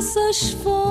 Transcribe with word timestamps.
dessas 0.00 0.56
fontes 0.62 0.89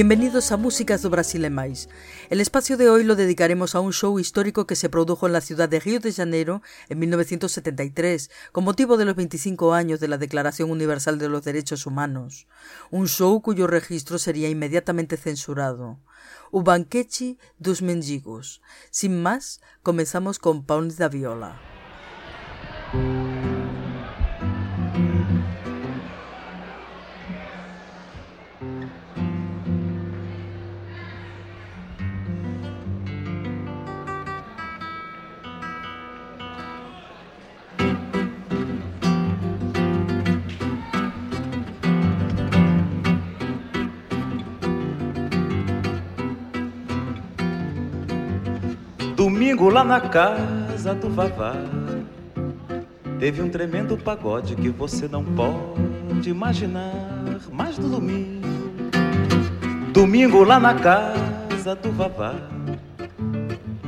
Bienvenidos 0.00 0.50
a 0.50 0.56
Músicas 0.56 1.02
do 1.02 1.10
Brasil 1.10 1.44
e 1.44 1.50
Mais. 1.50 1.86
El 2.30 2.40
espacio 2.40 2.78
de 2.78 2.88
hoy 2.88 3.04
lo 3.04 3.16
dedicaremos 3.16 3.74
a 3.74 3.80
un 3.80 3.92
show 3.92 4.18
histórico 4.18 4.66
que 4.66 4.74
se 4.74 4.88
produjo 4.88 5.26
en 5.26 5.34
la 5.34 5.42
ciudad 5.42 5.68
de 5.68 5.78
Río 5.78 6.00
de 6.00 6.10
Janeiro 6.10 6.62
en 6.88 7.00
1973, 7.00 8.30
con 8.50 8.64
motivo 8.64 8.96
de 8.96 9.04
los 9.04 9.14
25 9.14 9.74
años 9.74 10.00
de 10.00 10.08
la 10.08 10.16
Declaración 10.16 10.70
Universal 10.70 11.18
de 11.18 11.28
los 11.28 11.44
Derechos 11.44 11.84
Humanos. 11.84 12.46
Un 12.90 13.08
show 13.08 13.42
cuyo 13.42 13.66
registro 13.66 14.16
sería 14.16 14.48
inmediatamente 14.48 15.18
censurado. 15.18 16.00
O 16.50 16.62
banquete 16.62 17.36
dos 17.58 17.82
mendigos. 17.82 18.62
Sin 18.90 19.20
más, 19.20 19.60
comenzamos 19.82 20.38
con 20.38 20.64
Pound 20.64 20.96
da 20.96 21.10
Viola. 21.10 21.60
Domingo 49.40 49.70
lá 49.70 49.82
na 49.82 50.02
casa 50.02 50.94
do 50.94 51.08
Vavá. 51.08 51.54
Teve 53.18 53.40
um 53.40 53.48
tremendo 53.48 53.96
pagode 53.96 54.54
que 54.54 54.68
você 54.68 55.08
não 55.08 55.24
pode 55.24 56.28
imaginar 56.28 56.92
Mais 57.50 57.78
do 57.78 57.88
domingo. 57.88 58.46
Domingo 59.94 60.44
lá 60.44 60.60
na 60.60 60.74
casa 60.74 61.74
do 61.74 61.90
Vavá. 61.90 62.34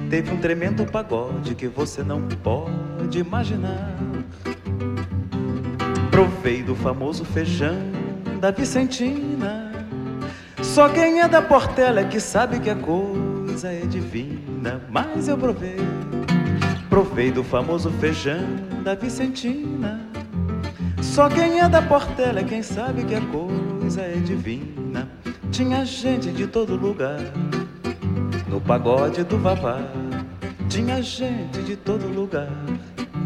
Teve 0.09 0.31
um 0.31 0.39
tremendo 0.39 0.87
pagode 0.87 1.55
que 1.55 1.69
você 1.69 2.03
não 2.03 2.23
pode 2.43 3.19
imaginar. 3.19 3.95
Provei 6.11 6.63
do 6.63 6.75
famoso 6.75 7.27
feijão 7.27 7.77
da 8.41 8.51
Vicentina. 8.51 9.71
Só 10.63 10.89
quem 10.89 11.21
é 11.21 11.29
da 11.29 11.43
Portela 11.43 12.01
é 12.01 12.05
que 12.05 12.21
sabe 12.21 12.59
que 12.59 12.71
a 12.71 12.75
coisa 12.75 13.71
é 13.71 13.81
divina 13.81 14.52
mas 14.89 15.29
eu 15.29 15.37
provei. 15.37 15.77
Provei 16.89 17.31
do 17.31 17.43
famoso 17.43 17.91
feijão 17.93 18.45
da 18.85 18.95
Vicentina. 18.95 20.01
Só 21.01 21.29
quem 21.29 21.61
é 21.61 21.69
da 21.69 21.83
Portela 21.83 22.41
é 22.41 22.45
quem 22.45 22.63
sabe 22.63 23.05
que 23.05 23.15
a 23.15 23.21
coisa 23.21 24.03
é 24.03 24.17
divina. 24.17 25.09
Tinha 25.51 25.85
gente 25.85 26.31
de 26.31 26.47
todo 26.47 26.77
lugar 26.77 27.19
no 28.49 28.61
pagode 28.61 29.25
do 29.25 29.39
Vavá. 29.39 29.79
Tinha 30.69 31.03
gente 31.03 31.63
de 31.63 31.77
todo 31.77 32.07
lugar 32.07 32.49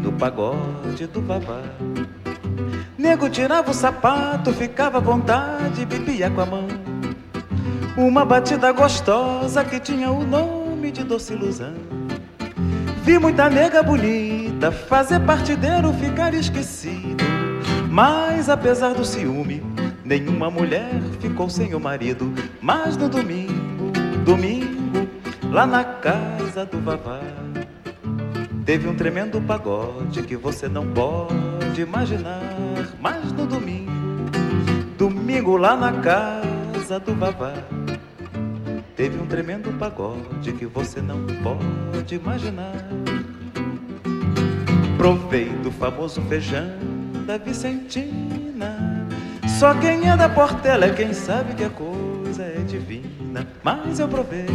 no 0.01 0.11
pagode 0.13 1.07
do 1.07 1.21
Vavá. 1.21 1.61
Nego 2.97 3.29
tirava 3.29 3.71
o 3.71 3.73
sapato, 3.73 4.51
ficava 4.53 4.97
à 4.97 5.01
vontade, 5.01 5.85
bebia 5.85 6.29
com 6.29 6.41
a 6.41 6.45
mão. 6.45 6.67
Uma 7.95 8.25
batida 8.25 8.71
gostosa 8.71 9.63
que 9.63 9.79
tinha 9.79 10.11
o 10.11 10.25
nome 10.25 10.66
de 10.91 11.03
doce 11.03 11.33
ilusão. 11.33 11.73
Vi 13.03 13.17
muita 13.17 13.49
nega 13.49 13.81
bonita 13.81 14.71
fazer 14.71 15.19
partideiro 15.21 15.93
ficar 15.93 16.33
esquecido. 16.33 17.23
Mas 17.89 18.49
apesar 18.49 18.93
do 18.93 19.05
ciúme, 19.05 19.63
nenhuma 20.03 20.49
mulher 20.49 21.01
ficou 21.19 21.49
sem 21.49 21.73
o 21.73 21.79
marido. 21.79 22.33
Mas 22.61 22.97
no 22.97 23.07
domingo, 23.07 23.91
domingo, 24.25 25.07
lá 25.51 25.65
na 25.65 25.83
casa 25.83 26.65
do 26.65 26.79
Vavá, 26.79 27.21
teve 28.65 28.87
um 28.87 28.95
tremendo 28.95 29.41
pagode 29.41 30.21
que 30.23 30.35
você 30.35 30.67
não 30.67 30.85
pode 30.87 31.81
imaginar. 31.81 32.41
Mas 32.99 33.31
no 33.31 33.47
domingo, 33.47 34.29
domingo 34.97 35.55
lá 35.55 35.75
na 35.75 35.93
casa 35.93 36.99
do 36.99 37.15
Vavá 37.15 37.53
Teve 38.97 39.21
um 39.21 39.27
tremendo 39.27 39.71
pagode 39.77 40.51
que 40.53 40.65
você 40.65 40.99
não 40.99 41.23
pode 41.43 42.15
imaginar. 42.15 42.73
Provei 44.97 45.49
do 45.49 45.71
famoso 45.71 46.19
feijão 46.23 46.67
da 47.27 47.37
Vicentina. 47.37 49.07
Só 49.59 49.75
quem 49.75 50.09
é 50.09 50.17
da 50.17 50.27
Portela 50.27 50.85
é 50.85 50.89
quem 50.89 51.13
sabe 51.13 51.53
que 51.53 51.63
a 51.63 51.69
coisa 51.69 52.41
é 52.41 52.59
divina. 52.67 53.47
Mas 53.61 53.99
eu 53.99 54.07
provei, 54.07 54.47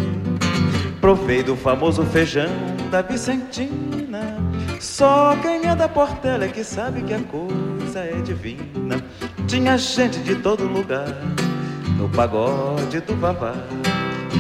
provei 1.01 1.45
do 1.45 1.55
famoso 1.55 2.03
feijão 2.07 2.51
da 2.91 3.01
Vicentina. 3.01 4.39
Só 4.81 5.37
quem 5.37 5.69
é 5.69 5.77
da 5.77 5.89
Portela 5.89 6.47
é 6.47 6.49
que 6.49 6.65
sabe 6.65 7.03
que 7.03 7.15
a 7.15 7.21
coisa 7.21 8.01
é 8.01 8.21
divina. 8.21 9.01
Tinha 9.47 9.79
gente 9.79 10.19
de 10.19 10.35
todo 10.35 10.65
lugar 10.65 11.17
no 11.97 12.09
pagode 12.09 12.99
do 13.03 13.15
Vavá. 13.15 13.55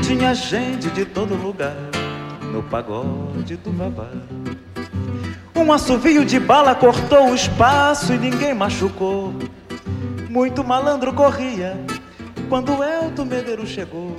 Tinha 0.01 0.35
gente 0.35 0.89
de 0.91 1.05
todo 1.05 1.35
lugar 1.35 1.77
no 2.53 2.63
pagode 2.63 3.57
do 3.57 3.73
Vavá. 3.73 4.09
Um 5.55 5.73
assovio 5.73 6.25
de 6.25 6.41
bala 6.41 6.75
cortou 6.75 7.31
o 7.31 7.35
espaço 7.35 8.13
e 8.13 8.19
ninguém 8.19 8.55
machucou. 8.55 9.35
Muito 10.29 10.65
malandro 10.65 11.13
corria 11.13 11.77
quando 12.49 12.77
o 12.77 12.83
Elton 12.83 13.25
Medeiros 13.25 13.69
chegou. 13.69 14.17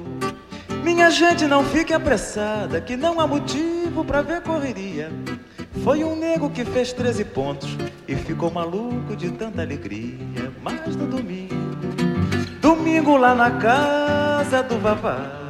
Minha 0.83 1.09
gente, 1.09 1.47
não 1.47 1.63
fique 1.63 1.94
apressada, 1.94 2.81
que 2.81 2.97
não 2.97 3.19
há 3.19 3.25
motivo 3.25 4.03
para 4.03 4.22
ver 4.22 4.41
correria. 4.41 5.12
Foi 5.83 6.03
um 6.03 6.16
nego 6.16 6.50
que 6.50 6.63
fez 6.65 6.94
13 6.94 7.25
pontos 7.25 7.77
e 8.07 8.15
ficou 8.15 8.51
maluco 8.51 9.15
de 9.15 9.31
tanta 9.31 9.62
alegria. 9.62 10.51
Mas 10.62 10.95
no 10.95 11.07
domingo, 11.07 11.56
domingo 12.62 13.18
lá 13.18 13.33
na 13.33 13.51
casa 13.51 14.62
do 14.62 14.77
Vavá. 14.80 15.43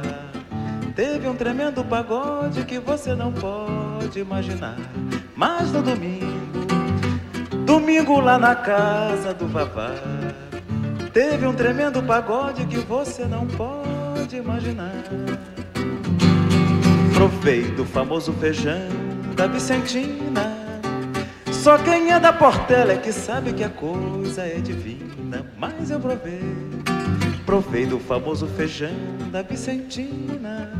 Teve 0.94 1.26
um 1.26 1.34
tremendo 1.34 1.84
pagode 1.84 2.64
que 2.64 2.78
você 2.78 3.16
não 3.16 3.32
pode 3.32 4.20
imaginar. 4.20 4.76
Mas 5.34 5.72
no 5.72 5.82
domingo, 5.82 6.66
domingo 7.66 8.20
lá 8.20 8.38
na 8.38 8.54
casa 8.54 9.34
do 9.34 9.48
Vavá, 9.48 9.90
teve 11.12 11.48
um 11.48 11.52
tremendo 11.52 12.00
pagode 12.00 12.64
que 12.66 12.76
você 12.76 13.24
não 13.24 13.44
pode 13.44 14.36
imaginar. 14.36 14.92
Provei 17.12 17.62
do 17.72 17.84
famoso 17.84 18.32
feijão 18.34 18.88
da 19.34 19.48
Vicentina. 19.48 20.56
Só 21.50 21.76
quem 21.78 22.12
é 22.12 22.20
da 22.20 22.32
Portela 22.32 22.92
é 22.92 22.98
que 22.98 23.10
sabe 23.10 23.52
que 23.52 23.64
a 23.64 23.68
coisa 23.68 24.42
é 24.42 24.60
divina. 24.60 25.44
Mas 25.58 25.90
eu 25.90 25.98
provei, 25.98 26.63
provei 27.44 27.86
do 27.86 27.98
famoso 27.98 28.46
feijão 28.46 28.90
da 29.30 29.42
Vicentina. 29.42 30.72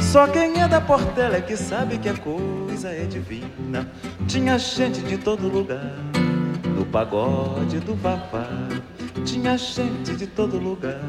Só 0.00 0.26
quem 0.26 0.60
é 0.60 0.68
da 0.68 0.80
Portela 0.80 1.36
é 1.36 1.40
que 1.40 1.56
sabe 1.56 1.98
que 1.98 2.08
a 2.08 2.14
coisa 2.14 2.90
é 2.90 3.04
divina. 3.04 3.90
Tinha 4.26 4.58
gente 4.58 5.00
de 5.00 5.18
todo 5.18 5.48
lugar 5.48 5.92
no 6.76 6.86
pagode 6.86 7.80
do 7.80 7.94
Vavá. 7.94 8.48
Tinha 9.24 9.58
gente 9.58 10.14
de 10.16 10.26
todo 10.26 10.58
lugar 10.58 11.00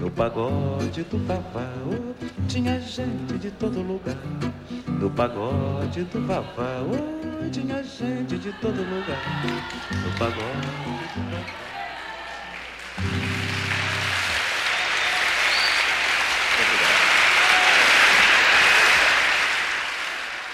no 0.00 0.10
pagode 0.10 1.02
do 1.02 1.18
Vavá. 1.26 1.68
Oh, 1.86 2.14
tinha 2.48 2.80
gente 2.80 3.38
de 3.38 3.50
todo 3.50 3.82
lugar 3.82 4.16
do 5.00 5.10
pagode 5.10 6.02
do 6.04 6.26
vavá. 6.26 6.82
Oh, 6.82 7.50
tinha 7.50 7.82
gente 7.82 8.38
de 8.38 8.52
todo 8.60 8.76
lugar 8.76 9.22
no 10.04 10.18
pagode 10.18 10.40
do 11.14 11.30
vavá. 11.30 11.69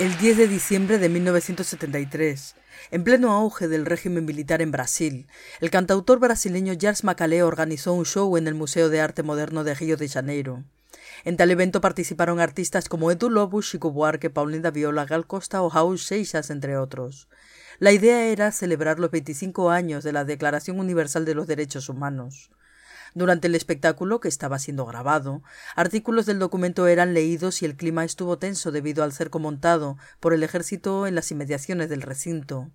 El 0.07 0.17
10 0.19 0.37
de 0.37 0.47
diciembre 0.47 0.99
de 0.99 1.09
1973, 1.09 2.55
en 2.93 3.03
pleno 3.03 3.33
auge 3.33 3.67
del 3.67 3.85
régimen 3.85 4.25
militar 4.25 4.63
en 4.63 4.71
Brasil, 4.71 5.27
el 5.61 5.71
cantautor 5.71 6.21
brasileño 6.21 6.75
Jars 6.81 7.03
Macalé 7.03 7.43
organizó 7.43 7.93
un 7.93 8.05
show 8.05 8.37
en 8.37 8.47
el 8.47 8.55
Museo 8.55 8.89
de 8.89 9.01
Arte 9.01 9.25
Moderno 9.25 9.65
de 9.65 9.75
Río 9.75 9.97
de 9.97 10.09
Janeiro. 10.09 10.63
En 11.25 11.37
tal 11.37 11.51
evento 11.51 11.81
participaron 11.81 12.39
artistas 12.39 12.89
como 12.89 13.11
Edu 13.11 13.29
Lobo, 13.31 13.61
Chico 13.63 13.91
Buarque, 13.91 14.31
Paulina 14.31 14.71
Viola, 14.71 15.07
Gal 15.07 15.27
Costa 15.27 15.61
o 15.61 15.71
Raúl 15.71 15.99
Seixas, 15.99 16.51
entre 16.51 16.79
otros. 16.79 17.27
La 17.81 17.91
idea 17.91 18.27
era 18.27 18.53
celebrar 18.53 19.01
los 19.01 19.11
25 19.11 19.71
años 19.71 20.05
de 20.05 20.13
la 20.13 20.25
Declaración 20.25 20.79
Universal 20.79 21.25
de 21.25 21.35
los 21.35 21.49
Derechos 21.49 21.89
Humanos. 21.89 22.53
Durante 23.17 23.47
el 23.47 23.55
espectáculo, 23.55 24.21
que 24.21 24.29
estaba 24.29 24.59
siendo 24.59 24.85
grabado, 24.85 25.43
artículos 25.75 26.27
del 26.27 26.39
documento 26.39 26.87
eran 26.87 27.15
leídos 27.15 27.63
y 27.63 27.65
el 27.65 27.75
clima 27.75 28.05
estuvo 28.05 28.37
tenso 28.37 28.73
debido 28.73 29.03
al 29.03 29.15
cerco 29.15 29.39
montado 29.39 29.97
por 30.21 30.35
el 30.35 30.43
ejército 30.43 31.07
en 31.07 31.15
las 31.15 31.31
inmediaciones 31.31 31.89
del 31.89 32.03
recinto. 32.03 32.71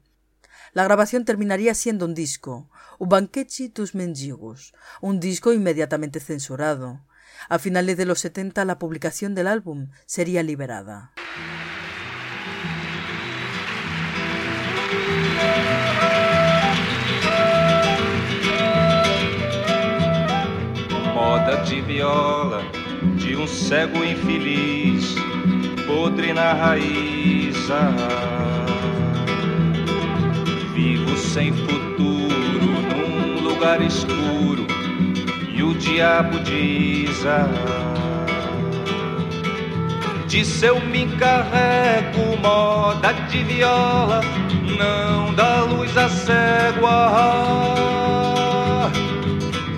La 0.73 0.83
grabación 0.83 1.25
terminaría 1.25 1.75
siendo 1.75 2.05
un 2.05 2.15
disco, 2.15 2.71
Ubanquechi 2.97 3.69
tus 3.69 3.93
mendigos, 3.93 4.73
un 4.99 5.19
disco 5.19 5.53
inmediatamente 5.53 6.19
censurado. 6.19 7.05
A 7.47 7.59
finales 7.59 7.95
de 7.97 8.05
los 8.05 8.17
70 8.21 8.65
la 8.65 8.79
publicación 8.79 9.35
del 9.35 9.45
álbum 9.45 9.89
sería 10.07 10.41
liberada. 10.41 11.13
Moda 21.51 21.57
de 21.63 21.81
viola 21.81 22.63
de 23.17 23.35
um 23.35 23.45
cego 23.45 24.03
infeliz, 24.03 25.15
podre 25.85 26.33
na 26.33 26.53
raiz. 26.53 27.69
Ah, 27.69 28.65
vivo 30.73 31.15
sem 31.17 31.51
futuro 31.51 32.31
num 32.61 33.41
lugar 33.41 33.81
escuro 33.81 34.65
e 35.53 35.61
o 35.61 35.73
diabo 35.73 36.39
diz: 36.39 37.25
ah, 37.25 37.49
Disso 40.27 40.65
eu 40.65 40.79
me 40.79 41.03
encarrego, 41.03 42.37
moda 42.41 43.11
de 43.29 43.43
viola, 43.43 44.21
não 44.77 45.33
dá 45.33 45.61
luz 45.63 45.97
a 45.97 46.07
cego. 46.07 46.85
Ah, 46.87 48.30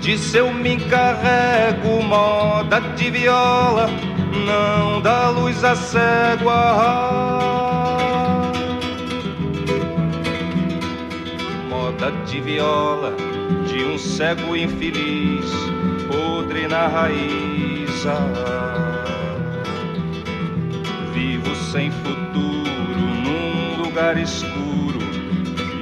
Disso 0.04 0.36
eu 0.36 0.52
me 0.52 0.74
encarrego, 0.74 2.02
moda 2.02 2.78
de 2.94 3.10
viola, 3.10 3.88
não 4.46 5.00
dá 5.00 5.30
luz 5.30 5.64
a 5.64 5.74
cego. 5.74 6.50
Ah, 6.50 7.72
moda 11.70 12.12
de 12.26 12.38
viola 12.42 13.16
de 13.66 13.82
um 13.82 13.96
cego 13.96 14.54
infeliz, 14.54 15.50
podre 16.06 16.68
na 16.68 16.86
raiz. 16.86 18.06
Ah, 18.06 19.04
vivo 21.14 21.56
sem 21.72 21.90
futuro 21.90 23.00
num 23.24 23.82
lugar 23.82 24.18
escuro 24.18 24.98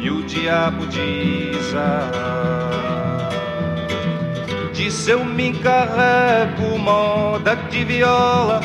e 0.01 0.09
o 0.09 0.23
diabo 0.23 0.87
diz. 0.87 1.75
Ah, 1.75 2.62
Disso 4.83 5.13
eu 5.13 5.25
me 5.25 5.51
encarrego, 5.51 6.77
moda 6.77 7.55
de 7.71 7.85
viola, 7.85 8.61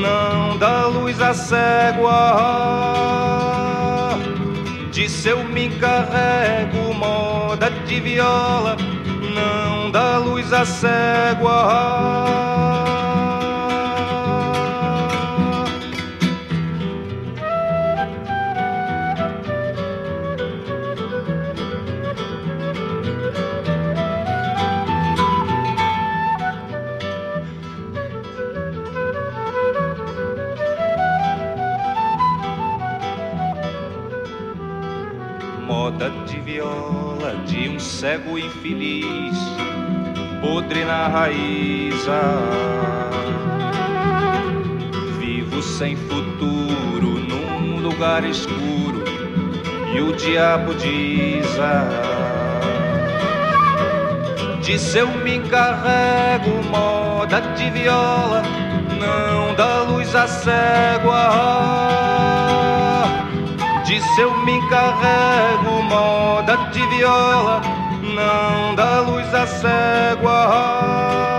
não 0.00 0.56
dá 0.58 0.86
luz 0.86 1.20
a 1.20 1.34
cego. 1.34 2.06
Ah, 2.06 3.36
Disso 4.92 5.28
eu 5.28 5.42
me 5.42 5.64
encarrego, 5.66 6.94
moda 6.94 7.68
de 7.84 7.98
viola, 8.00 8.76
não 9.34 9.90
dá 9.90 10.18
luz 10.18 10.52
a 10.52 10.64
cego. 10.64 11.48
Ah, 11.48 12.75
cego 38.06 38.38
infeliz, 38.38 39.36
podre 40.40 40.84
na 40.84 41.08
raiz. 41.08 42.06
Ah, 42.08 43.10
vivo 45.18 45.60
sem 45.60 45.96
futuro 45.96 47.18
num 47.18 47.80
lugar 47.80 48.22
escuro 48.22 49.02
e 49.92 50.00
o 50.00 50.12
diabo 50.12 50.72
diz: 50.74 51.58
ah, 51.58 51.88
Disso 54.62 54.98
eu 54.98 55.08
me 55.08 55.38
encarrego, 55.38 56.62
moda 56.70 57.40
de 57.56 57.70
viola, 57.70 58.44
não 59.00 59.52
dá 59.56 59.82
luz 59.82 60.14
a 60.14 60.28
cego. 60.28 61.10
Ah, 61.10 62.46
Disso 63.84 64.20
eu 64.20 64.36
me 64.44 64.52
encarrego, 64.52 65.82
moda 65.88 66.56
de 66.72 66.86
viola, 66.88 67.60
não 68.16 68.74
dá 68.74 69.00
luz 69.00 69.32
a 69.34 69.46
cego. 69.46 71.35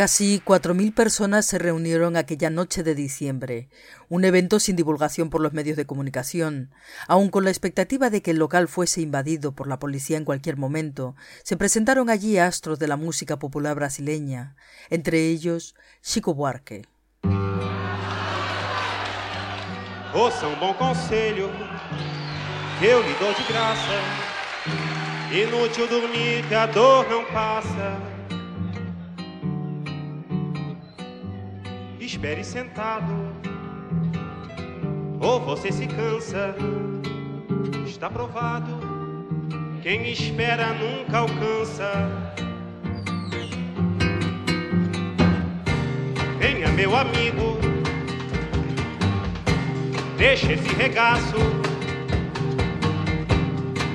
Casi 0.00 0.40
4.000 0.42 0.94
personas 0.94 1.44
se 1.44 1.58
reunieron 1.58 2.16
aquella 2.16 2.48
noche 2.48 2.82
de 2.82 2.94
diciembre, 2.94 3.68
un 4.08 4.24
evento 4.24 4.58
sin 4.58 4.74
divulgación 4.74 5.28
por 5.28 5.42
los 5.42 5.52
medios 5.52 5.76
de 5.76 5.84
comunicación. 5.84 6.70
Aun 7.06 7.28
con 7.28 7.44
la 7.44 7.50
expectativa 7.50 8.08
de 8.08 8.22
que 8.22 8.30
el 8.30 8.38
local 8.38 8.66
fuese 8.66 9.02
invadido 9.02 9.52
por 9.52 9.68
la 9.68 9.78
policía 9.78 10.16
en 10.16 10.24
cualquier 10.24 10.56
momento, 10.56 11.16
se 11.42 11.58
presentaron 11.58 12.08
allí 12.08 12.38
astros 12.38 12.78
de 12.78 12.88
la 12.88 12.96
música 12.96 13.38
popular 13.38 13.74
brasileña, 13.74 14.56
entre 14.88 15.26
ellos 15.26 15.74
Chico 16.00 16.32
Buarque. 16.32 16.86
Ouça 20.14 20.48
um 20.48 20.58
bom 20.58 20.72
conselho 20.78 21.50
que 22.78 22.86
eu 22.86 23.02
lhe 23.02 23.14
dou 23.20 23.34
de 23.34 23.42
graça. 23.52 24.00
Inútil 25.30 25.86
dormir 25.88 26.48
que 26.48 26.54
a 26.54 26.64
dor 26.64 27.06
não 27.10 27.22
passa. 27.26 28.19
Espere 32.12 32.42
sentado, 32.42 33.14
ou 35.20 35.38
você 35.38 35.70
se 35.70 35.86
cansa. 35.86 36.56
Está 37.86 38.10
provado, 38.10 38.80
quem 39.80 40.10
espera 40.10 40.74
nunca 40.74 41.18
alcança. 41.18 41.88
Venha, 46.40 46.66
meu 46.72 46.96
amigo, 46.96 47.58
deixa 50.18 50.52
esse 50.52 50.68
regaço. 50.74 51.36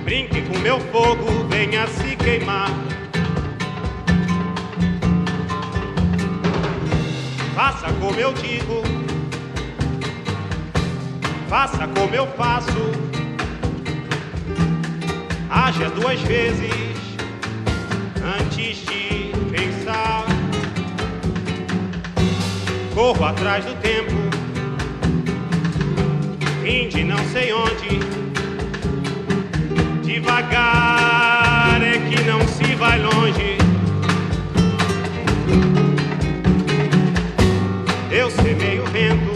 Brinque 0.05 0.41
com 0.43 0.57
meu 0.60 0.79
fogo, 0.79 1.43
venha 1.50 1.86
se 1.88 2.15
queimar. 2.15 2.95
Faça 7.56 7.88
como 8.02 8.20
eu 8.20 8.34
digo, 8.34 8.84
faça 11.48 11.88
como 11.88 12.14
eu 12.14 12.28
faço. 12.36 12.92
Haja 15.50 15.90
duas 15.92 16.20
vezes 16.20 16.70
antes 18.42 18.86
de 18.86 19.32
pensar. 19.50 20.26
Corro 22.94 23.24
atrás 23.24 23.64
do 23.64 23.74
tempo, 23.76 24.12
vim 26.62 27.06
não 27.06 27.20
sei 27.32 27.54
onde, 27.54 28.00
devagar. 30.04 31.80
que 32.10 32.22
não 32.24 32.46
se 32.50 32.76
vai 32.76 33.00
longe. 33.00 33.64
Eu 38.17 38.31
semeio 38.31 38.86
vento 38.86 39.34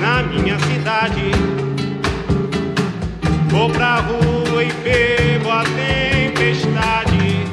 na 0.00 0.22
minha 0.22 0.56
cidade. 0.60 1.32
Vou 3.48 3.68
pra 3.68 3.96
rua 3.96 4.62
e 4.62 4.72
bebo 4.72 5.50
a 5.50 5.64
tempestade. 5.64 7.48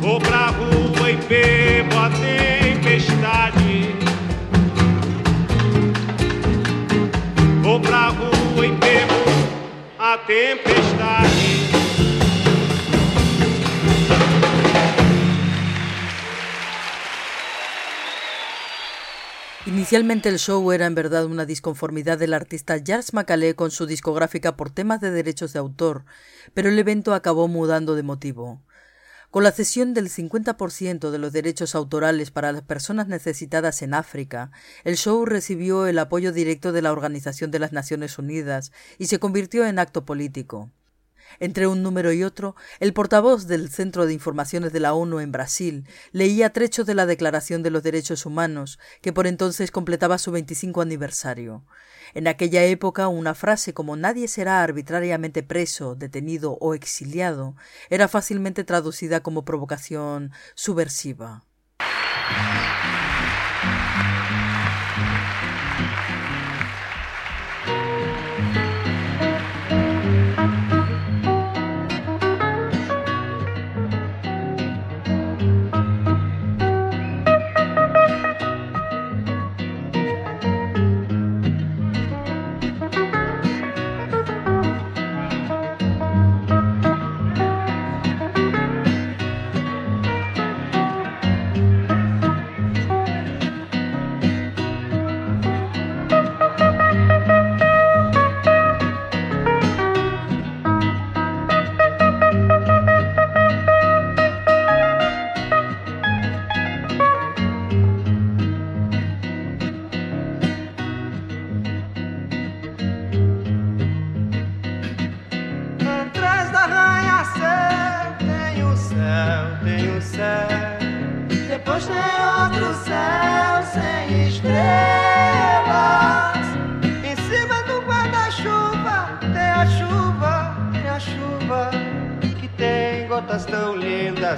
Vou 0.00 0.20
pra 0.20 0.46
rua 0.48 1.10
e 1.12 1.16
bebo 1.16 1.96
a 1.98 2.10
tempestade. 2.10 3.94
Vou 7.62 7.78
pra 7.78 8.08
rua 8.08 8.66
e 8.66 8.72
bebo 8.72 9.14
a 10.00 10.18
tempestade. 10.18 10.91
Inicialmente 19.82 20.28
el 20.28 20.38
show 20.38 20.70
era 20.70 20.86
en 20.86 20.94
verdad 20.94 21.24
una 21.24 21.44
disconformidad 21.44 22.16
del 22.16 22.34
artista 22.34 22.80
Charles 22.80 23.12
Macalé 23.14 23.56
con 23.56 23.72
su 23.72 23.84
discográfica 23.84 24.56
por 24.56 24.70
temas 24.70 25.00
de 25.00 25.10
derechos 25.10 25.52
de 25.52 25.58
autor, 25.58 26.04
pero 26.54 26.68
el 26.68 26.78
evento 26.78 27.14
acabó 27.14 27.48
mudando 27.48 27.96
de 27.96 28.04
motivo. 28.04 28.62
Con 29.32 29.42
la 29.42 29.50
cesión 29.50 29.92
del 29.92 30.08
50% 30.08 31.10
de 31.10 31.18
los 31.18 31.32
derechos 31.32 31.74
autorales 31.74 32.30
para 32.30 32.52
las 32.52 32.62
personas 32.62 33.08
necesitadas 33.08 33.82
en 33.82 33.94
África, 33.94 34.52
el 34.84 34.96
show 34.96 35.26
recibió 35.26 35.88
el 35.88 35.98
apoyo 35.98 36.30
directo 36.30 36.70
de 36.70 36.82
la 36.82 36.92
Organización 36.92 37.50
de 37.50 37.58
las 37.58 37.72
Naciones 37.72 38.18
Unidas 38.18 38.70
y 38.98 39.06
se 39.06 39.18
convirtió 39.18 39.66
en 39.66 39.80
acto 39.80 40.04
político. 40.04 40.70
Entre 41.40 41.66
un 41.66 41.82
número 41.82 42.12
y 42.12 42.22
otro, 42.22 42.56
el 42.80 42.92
portavoz 42.92 43.46
del 43.46 43.70
Centro 43.70 44.06
de 44.06 44.12
Informaciones 44.12 44.72
de 44.72 44.80
la 44.80 44.94
ONU 44.94 45.20
en 45.20 45.32
Brasil 45.32 45.86
leía 46.12 46.52
trechos 46.52 46.86
de 46.86 46.94
la 46.94 47.06
Declaración 47.06 47.62
de 47.62 47.70
los 47.70 47.82
Derechos 47.82 48.26
Humanos, 48.26 48.78
que 49.00 49.12
por 49.12 49.26
entonces 49.26 49.70
completaba 49.70 50.18
su 50.18 50.30
25 50.32 50.80
aniversario. 50.80 51.64
En 52.14 52.28
aquella 52.28 52.64
época, 52.64 53.08
una 53.08 53.34
frase 53.34 53.72
como 53.72 53.96
nadie 53.96 54.28
será 54.28 54.62
arbitrariamente 54.62 55.42
preso, 55.42 55.94
detenido 55.94 56.58
o 56.60 56.74
exiliado 56.74 57.56
era 57.88 58.08
fácilmente 58.08 58.64
traducida 58.64 59.20
como 59.20 59.44
provocación 59.44 60.30
subversiva. 60.54 61.44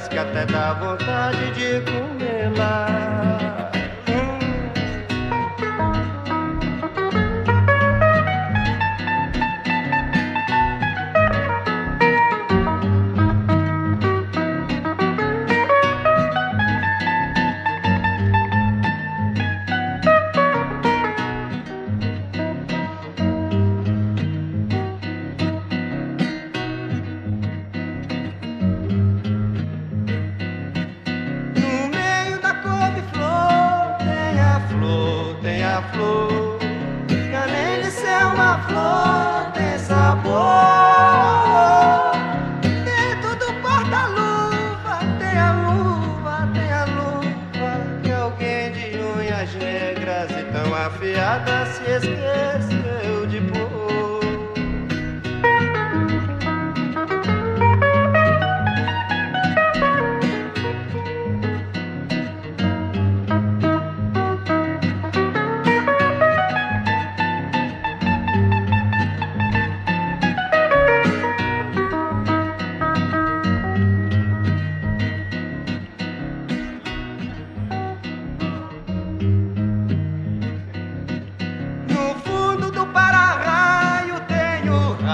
Que 0.02 0.18
até 0.18 0.44
dá 0.46 0.74
vontade 0.74 1.52
de 1.52 1.80
comê-la. 1.90 3.53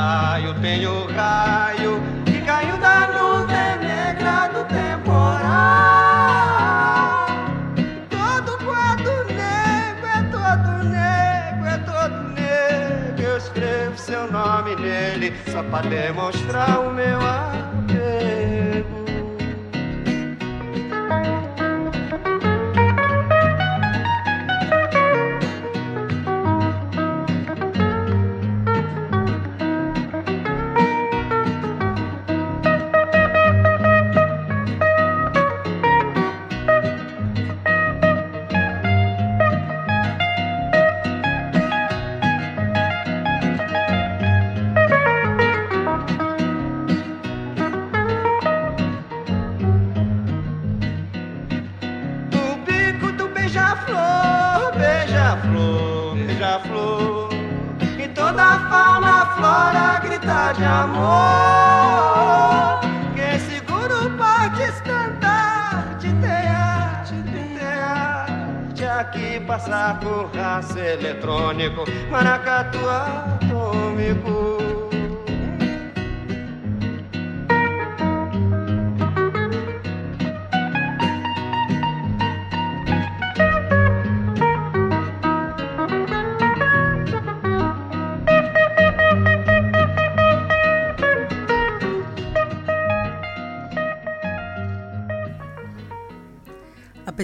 Raio, 0.00 0.54
tem 0.54 0.87
o 0.87 1.07
raio 1.12 2.00
que 2.25 2.40
caiu 2.40 2.76
da 2.78 3.07
nuvem 3.09 3.76
negra 3.87 4.49
do 4.49 4.64
temporal. 4.64 5.50
Todo 8.09 8.64
quadro 8.64 9.26
negro 9.26 10.07
é 10.07 10.23
todo 10.33 10.71
negro, 10.88 11.66
é 11.69 11.78
todo 11.85 12.16
negro. 12.30 13.23
Eu 13.23 13.37
escrevo 13.37 13.99
seu 13.99 14.30
nome 14.33 14.75
nele 14.76 15.35
só 15.52 15.62
pra 15.64 15.83
demonstrar 15.83 16.80
o 16.80 16.95
meu 16.95 17.19
apego. 17.21 17.39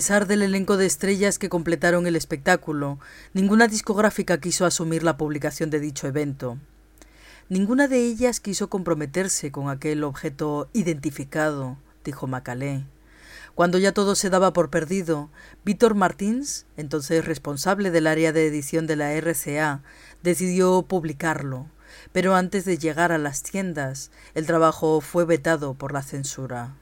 Pesar 0.06 0.28
del 0.28 0.42
elenco 0.42 0.76
de 0.76 0.86
estrellas 0.86 1.36
que 1.36 1.48
completaron 1.48 2.06
el 2.06 2.14
espectáculo, 2.14 3.00
ninguna 3.34 3.66
discográfica 3.66 4.38
quiso 4.38 4.64
asumir 4.64 5.02
la 5.02 5.16
publicación 5.16 5.68
de 5.68 5.80
dicho 5.80 6.06
evento. 6.06 6.58
Ninguna 7.48 7.88
de 7.88 7.98
ellas 8.06 8.38
quiso 8.38 8.70
comprometerse 8.70 9.50
con 9.50 9.68
aquel 9.68 10.04
objeto 10.04 10.70
identificado, 10.72 11.76
dijo 12.04 12.28
Macalé. 12.28 12.84
Cuando 13.56 13.78
ya 13.78 13.90
todo 13.90 14.14
se 14.14 14.30
daba 14.30 14.52
por 14.52 14.70
perdido, 14.70 15.28
Víctor 15.64 15.96
Martins, 15.96 16.66
entonces 16.76 17.24
responsable 17.24 17.90
del 17.90 18.06
área 18.06 18.32
de 18.32 18.46
edición 18.46 18.86
de 18.86 18.94
la 18.94 19.12
RCA, 19.12 19.82
decidió 20.22 20.82
publicarlo, 20.82 21.66
pero 22.12 22.36
antes 22.36 22.64
de 22.64 22.78
llegar 22.78 23.10
a 23.10 23.18
las 23.18 23.42
tiendas, 23.42 24.12
el 24.34 24.46
trabajo 24.46 25.00
fue 25.00 25.24
vetado 25.24 25.74
por 25.74 25.92
la 25.92 26.02
censura. 26.04 26.76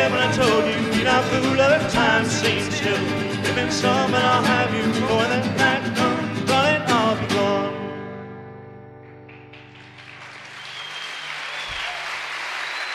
It's 0.00 0.08
sweet, 0.08 0.08
yeah, 0.08 0.08
when 0.10 0.20
I 0.20 0.32
told 0.32 0.64
you, 0.66 0.96
you're 0.96 1.04
not 1.04 1.24
fool 1.24 1.60
of 1.60 1.82
it, 1.82 1.90
time 1.90 2.24
seems 2.24 2.74
still. 2.74 2.96
Give 3.42 3.56
me 3.56 3.70
some 3.70 4.14
and 4.14 4.24
I'll 4.24 4.42
have 4.42 4.74
you 4.74 4.84
before 4.92 5.24
the 5.24 5.38
night 5.56 5.96
comes, 5.96 6.50
running, 6.50 6.82
I'll 6.88 7.16
be 7.16 7.34
gone. 7.34 7.74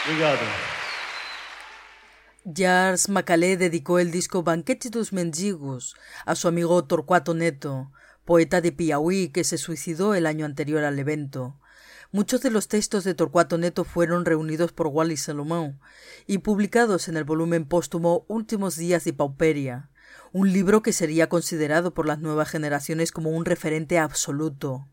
Obrigado. 0.05 0.45
Jars 2.45 3.09
Macalé 3.09 3.57
dedicó 3.57 3.97
el 3.97 4.11
disco 4.11 4.43
Banquete 4.43 4.91
dos 4.91 5.13
Mendigos 5.13 5.95
a 6.27 6.35
su 6.35 6.47
amigo 6.47 6.83
Torcuato 6.85 7.33
Neto, 7.33 7.91
poeta 8.23 8.61
de 8.61 8.71
Piauí 8.71 9.29
que 9.29 9.43
se 9.43 9.57
suicidó 9.57 10.13
el 10.13 10.27
año 10.27 10.45
anterior 10.45 10.83
al 10.83 10.99
evento. 10.99 11.57
Muchos 12.15 12.39
de 12.39 12.49
los 12.49 12.69
textos 12.69 13.04
de 13.04 13.13
Torcuato 13.13 13.58
Neto 13.58 13.84
fueron 13.84 14.23
reunidos 14.23 14.71
por 14.71 14.88
Wally 14.88 15.17
Salomón 15.17 15.82
y 16.25 16.38
publicados 16.38 17.10
en 17.10 17.17
el 17.17 17.25
volumen 17.25 17.65
póstumo 17.65 18.23
Últimos 18.30 18.78
días 18.78 19.04
de 19.04 19.12
Pauperia, 19.12 19.89
un 20.32 20.54
libro 20.54 20.82
que 20.82 20.93
sería 20.93 21.28
considerado 21.28 21.93
por 21.93 22.06
las 22.08 22.19
nuevas 22.19 22.47
generaciones 22.47 23.12
como 23.12 23.32
un 23.32 23.43
referente 23.43 23.99
absoluto. 23.99 24.88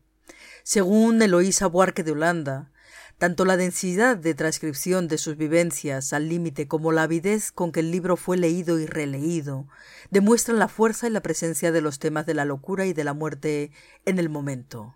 Según 0.63 1.21
Eloísa 1.21 1.67
Buarque 1.67 2.03
de 2.03 2.11
Holanda, 2.11 2.73
tanto 3.17 3.45
la 3.45 3.55
densidad 3.55 4.17
de 4.17 4.33
transcripción 4.33 5.07
de 5.07 5.17
sus 5.17 5.37
vivencias 5.37 6.11
al 6.11 6.27
límite 6.27 6.67
como 6.67 6.91
la 6.91 7.03
avidez 7.03 7.53
con 7.53 7.71
que 7.71 7.79
el 7.79 7.91
libro 7.91 8.17
fue 8.17 8.35
leído 8.35 8.79
y 8.79 8.85
releído 8.85 9.69
demuestran 10.11 10.59
la 10.59 10.67
fuerza 10.67 11.07
y 11.07 11.11
la 11.11 11.21
presencia 11.21 11.71
de 11.71 11.79
los 11.79 11.99
temas 11.99 12.25
de 12.25 12.33
la 12.33 12.43
locura 12.43 12.85
y 12.85 12.91
de 12.91 13.05
la 13.05 13.13
muerte 13.13 13.71
en 14.03 14.19
el 14.19 14.27
momento. 14.27 14.93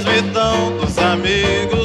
transmitão 0.00 0.76
dos 0.78 0.98
amigos. 0.98 1.79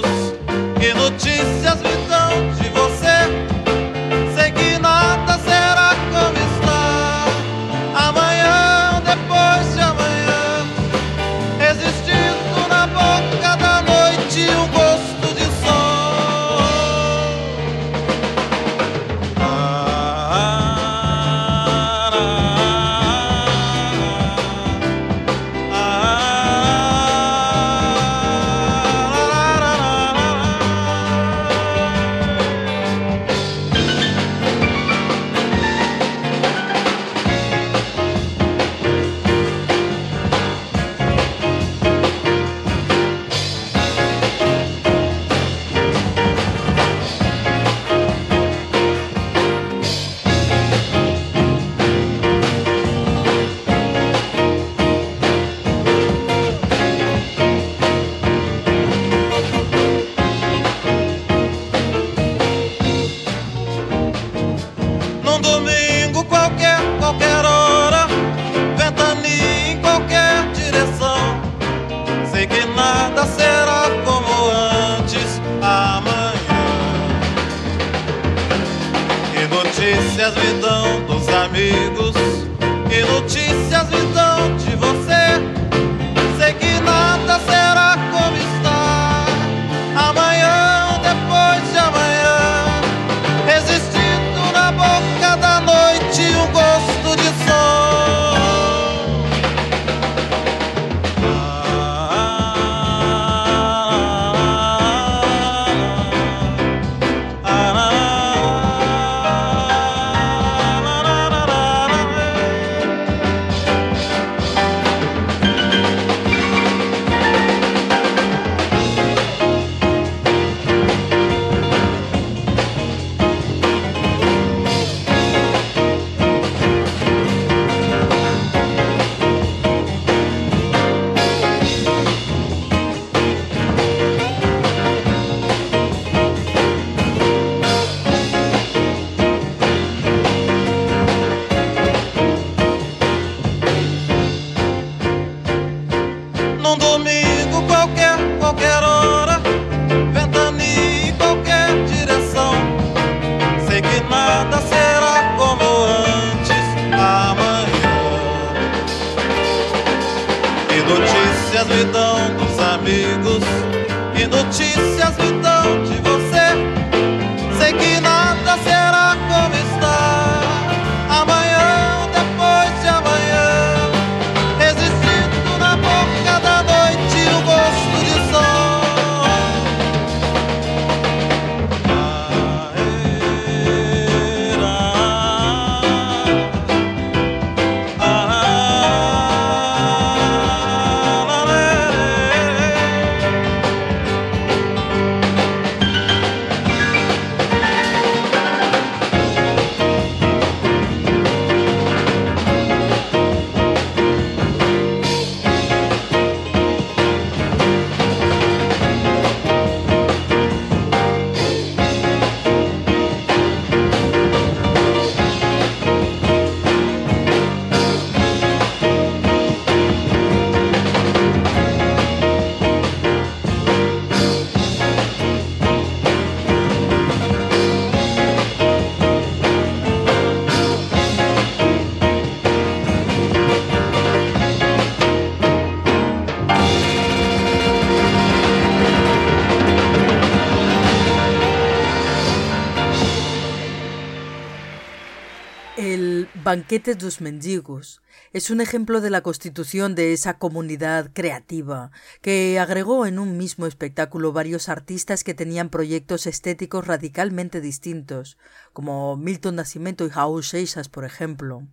Banquetes 246.46 247.00
dos 247.00 247.22
Mendigos 247.22 248.04
es 248.32 248.52
un 248.52 248.62
ejemplo 248.62 249.02
de 249.02 249.10
la 249.10 249.22
constitución 249.22 249.96
de 249.96 250.14
esa 250.14 250.38
comunidad 250.38 251.10
creativa 251.12 251.90
que 252.22 252.60
agregó 252.60 253.08
en 253.08 253.18
un 253.18 253.36
mismo 253.36 253.66
espectáculo 253.66 254.32
varios 254.32 254.70
artistas 254.70 255.24
que 255.24 255.34
tenían 255.34 255.72
proyectos 255.72 256.28
estéticos 256.28 256.86
radicalmente 256.86 257.62
distintos, 257.62 258.38
como 258.74 259.18
Milton 259.18 259.56
Nascimento 259.56 260.06
y 260.06 260.10
Raúl 260.10 260.44
Seixas, 260.44 260.88
por 260.88 261.04
ejemplo. 261.04 261.64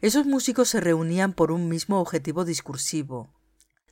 Esos 0.00 0.26
músicos 0.26 0.68
se 0.70 0.80
reunían 0.80 1.32
por 1.32 1.52
un 1.52 1.68
mismo 1.68 2.00
objetivo 2.00 2.44
discursivo, 2.44 3.30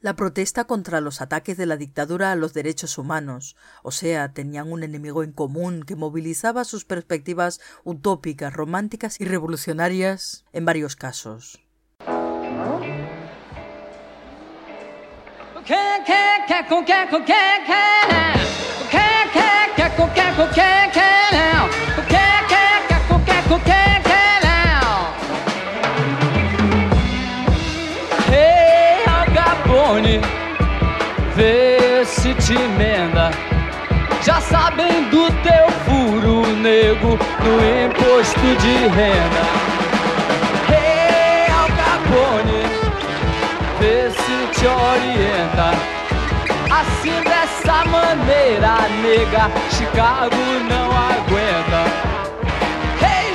la 0.00 0.14
protesta 0.14 0.64
contra 0.64 1.00
los 1.00 1.20
ataques 1.20 1.56
de 1.56 1.66
la 1.66 1.76
dictadura 1.76 2.32
a 2.32 2.36
los 2.36 2.54
derechos 2.54 2.98
humanos, 2.98 3.56
o 3.82 3.90
sea, 3.90 4.32
tenían 4.32 4.70
un 4.70 4.82
enemigo 4.82 5.22
en 5.22 5.32
común 5.32 5.82
que 5.82 5.96
movilizaba 5.96 6.64
sus 6.64 6.84
perspectivas 6.84 7.60
utópicas, 7.84 8.52
románticas 8.52 9.20
y 9.20 9.24
revolucionarias 9.24 10.44
en 10.52 10.64
varios 10.64 10.96
casos. 10.96 11.60
Nego 36.68 37.18
no 37.44 37.54
imposto 37.86 38.40
de 38.60 38.88
renda. 38.88 39.44
Hey, 40.68 41.50
Al 41.50 41.68
Capone, 41.80 42.62
vê 43.80 44.10
se 44.10 44.60
te 44.60 44.66
orienta. 44.66 45.70
Assim 46.70 47.22
dessa 47.22 47.84
maneira, 47.86 48.76
nega, 49.02 49.50
Chicago 49.70 50.36
não 50.68 50.88
aguenta. 50.92 52.18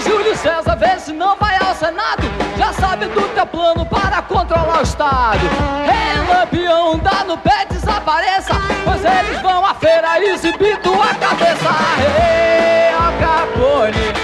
Júlio 0.05 0.35
César, 0.35 0.75
vê 0.75 0.99
se 0.99 1.13
não 1.13 1.35
vai 1.37 1.57
ao 1.57 1.73
Senado. 1.73 2.29
Já 2.57 2.73
sabe 2.73 3.05
do 3.05 3.21
teu 3.29 3.47
plano 3.47 3.85
para 3.85 4.21
controlar 4.21 4.79
o 4.79 4.83
Estado. 4.83 5.39
Rei 5.85 6.27
Lampião, 6.27 6.99
dá 6.99 7.23
no 7.23 7.37
pé, 7.37 7.65
desapareça. 7.69 8.53
Pois 8.83 9.03
eles 9.03 9.41
vão 9.41 9.65
à 9.65 9.73
feira 9.73 10.19
exibir 10.23 10.77
tua 10.79 11.07
cabeça. 11.15 11.69
Rei 11.97 12.93
Al 13.83 14.22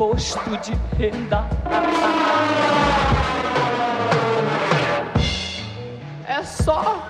imposto 0.00 0.56
de 0.62 0.72
renda. 0.96 1.44
É 6.26 6.42
só 6.42 7.06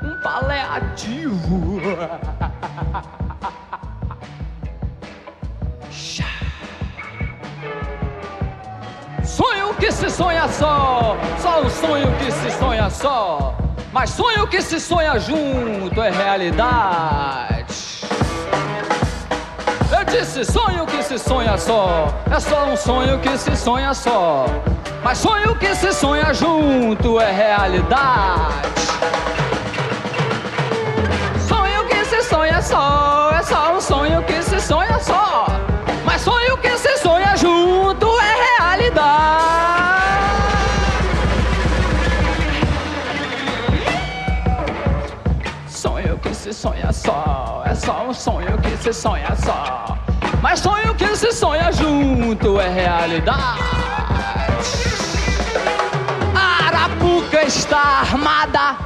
um 0.00 0.14
paliativo. 0.22 1.80
Sonho 9.24 9.74
que 9.74 9.90
se 9.90 10.08
sonha 10.08 10.46
só, 10.46 11.16
só 11.40 11.62
um 11.62 11.68
sonho 11.68 12.16
que 12.18 12.30
se 12.30 12.50
sonha 12.52 12.88
só. 12.90 13.56
Mas 13.92 14.10
sonho 14.10 14.46
que 14.46 14.62
se 14.62 14.78
sonha 14.78 15.18
junto 15.18 16.00
é 16.00 16.10
realidade. 16.10 17.51
Eu 20.12 20.20
disse 20.20 20.44
sonho 20.44 20.84
que 20.84 21.02
se 21.02 21.18
sonha 21.18 21.56
só, 21.56 22.06
é 22.30 22.38
só 22.38 22.66
um 22.66 22.76
sonho 22.76 23.18
que 23.20 23.34
se 23.38 23.56
sonha 23.56 23.94
só. 23.94 24.44
Mas 25.02 25.16
sonho 25.16 25.56
que 25.56 25.74
se 25.74 25.90
sonha 25.90 26.34
junto 26.34 27.18
é 27.18 27.32
realidade. 27.32 28.52
Sonho 31.48 31.86
que 31.86 32.04
se 32.04 32.22
sonha 32.24 32.60
só, 32.60 33.30
é 33.32 33.42
só 33.42 33.74
um 33.74 33.80
sonho 33.80 34.22
que 34.24 34.42
se 34.42 34.60
sonha 34.60 34.98
só. 35.00 35.46
Mas 36.04 36.20
sonho 36.20 36.58
sonha 46.62 46.92
só, 46.92 47.64
é 47.66 47.74
só 47.74 48.06
um 48.06 48.14
sonho 48.14 48.56
que 48.58 48.76
se 48.76 48.92
sonha 48.92 49.34
só. 49.34 49.98
Mas 50.40 50.60
sonho 50.60 50.94
que 50.94 51.16
se 51.16 51.32
sonha 51.32 51.72
junto 51.72 52.60
é 52.60 52.68
realidade. 52.68 53.58
Arapuca 56.36 57.42
está 57.42 57.80
armada, 58.02 58.76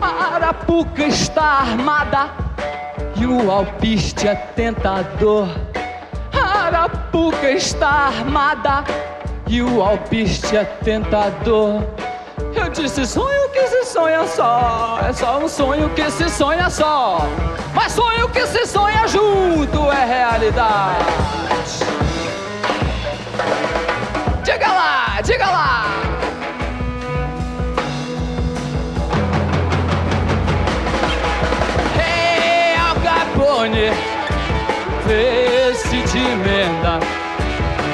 Arapuca 0.00 1.02
está 1.02 1.42
armada 1.42 2.30
e 3.16 3.26
o 3.26 3.50
alpiste 3.50 4.28
é 4.28 4.36
tentador. 4.36 5.48
Arapuca 6.32 7.50
está 7.50 7.88
armada 7.88 8.84
e 9.48 9.60
o 9.60 9.82
alpiste 9.82 10.56
é 10.56 10.62
tentador. 10.62 11.82
Eu 12.54 12.68
disse 12.70 13.04
sonho 13.04 13.50
que 13.50 13.61
sonha 13.92 14.26
só, 14.26 15.00
é 15.06 15.12
só 15.12 15.38
um 15.38 15.46
sonho 15.46 15.90
que 15.90 16.10
se 16.10 16.26
sonha 16.30 16.70
só. 16.70 17.28
Mas 17.74 17.92
sonho 17.92 18.26
que 18.30 18.46
se 18.46 18.64
sonha 18.64 19.06
junto 19.06 19.92
é 19.92 20.04
realidade. 20.06 21.04
Diga 24.42 24.68
lá, 24.68 25.20
diga 25.22 25.46
lá. 25.46 25.84
Hey, 31.98 32.76
Al 32.78 32.96
Capone, 32.96 33.90
vê 35.06 35.74
se 35.74 36.00
te 36.10 36.18
emenda. 36.18 36.98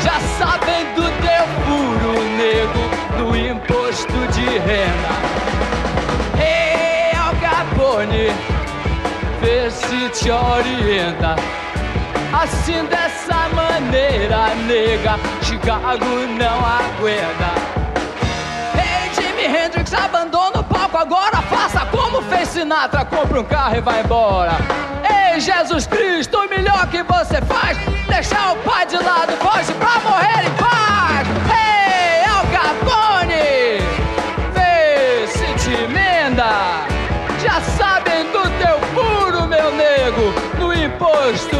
Já 0.01 0.21
sabem 0.39 0.85
do 0.95 1.03
teu 1.03 1.45
furo 1.65 2.23
nego 2.37 2.85
no 3.19 3.37
imposto 3.37 4.27
de 4.33 4.59
renda. 4.59 5.18
Te 10.19 10.31
orienta. 10.31 11.37
Assim 12.33 12.85
dessa 12.87 13.49
maneira, 13.55 14.55
nega, 14.67 15.17
Chicago 15.43 16.05
não 16.37 16.59
aguenta. 16.67 17.51
Ei, 18.75 19.15
Jimi 19.15 19.45
Hendrix, 19.45 19.95
abandona 19.95 20.61
o 20.61 20.65
palco 20.65 20.99
agora. 20.99 21.41
Faça 21.43 21.87
como 21.87 22.21
fez 22.23 22.49
Sinatra, 22.49 23.05
compra 23.05 23.41
um 23.41 23.45
carro 23.45 23.77
e 23.77 23.81
vai 23.81 24.01
embora. 24.01 24.57
Ei, 25.09 25.41
Jesus 25.41 25.87
Cristo, 25.87 26.37
o 26.37 26.49
melhor 26.49 26.87
que 26.89 27.03
você 27.05 27.41
faz, 27.43 27.79
deixar 28.09 28.53
o 28.53 28.57
pai 28.57 28.87
de 28.87 28.97
lado, 28.97 29.33
foge 29.37 29.73
pra 29.75 30.01
morrer 30.01 30.47
em 30.47 30.51
paz. 30.57 31.29
Ei, 31.63 31.68
posto! 41.09 41.58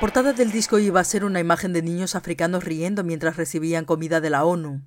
La 0.00 0.06
portada 0.06 0.32
del 0.32 0.50
disco 0.50 0.78
iba 0.78 0.98
a 0.98 1.04
ser 1.04 1.26
una 1.26 1.40
imagen 1.40 1.74
de 1.74 1.82
niños 1.82 2.14
africanos 2.14 2.64
riendo 2.64 3.04
mientras 3.04 3.36
recibían 3.36 3.84
comida 3.84 4.22
de 4.22 4.30
la 4.30 4.46
ONU. 4.46 4.80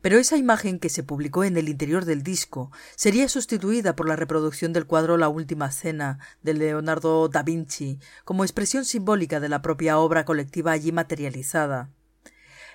Pero 0.00 0.16
esa 0.16 0.38
imagen 0.38 0.78
que 0.78 0.88
se 0.88 1.02
publicó 1.02 1.44
en 1.44 1.58
el 1.58 1.68
interior 1.68 2.06
del 2.06 2.22
disco 2.22 2.72
sería 2.94 3.28
sustituida 3.28 3.94
por 3.94 4.08
la 4.08 4.16
reproducción 4.16 4.72
del 4.72 4.86
cuadro 4.86 5.18
La 5.18 5.28
Última 5.28 5.70
Cena 5.72 6.20
de 6.40 6.54
Leonardo 6.54 7.28
da 7.28 7.42
Vinci 7.42 8.00
como 8.24 8.44
expresión 8.44 8.86
simbólica 8.86 9.40
de 9.40 9.50
la 9.50 9.60
propia 9.60 9.98
obra 9.98 10.24
colectiva 10.24 10.72
allí 10.72 10.90
materializada. 10.90 11.90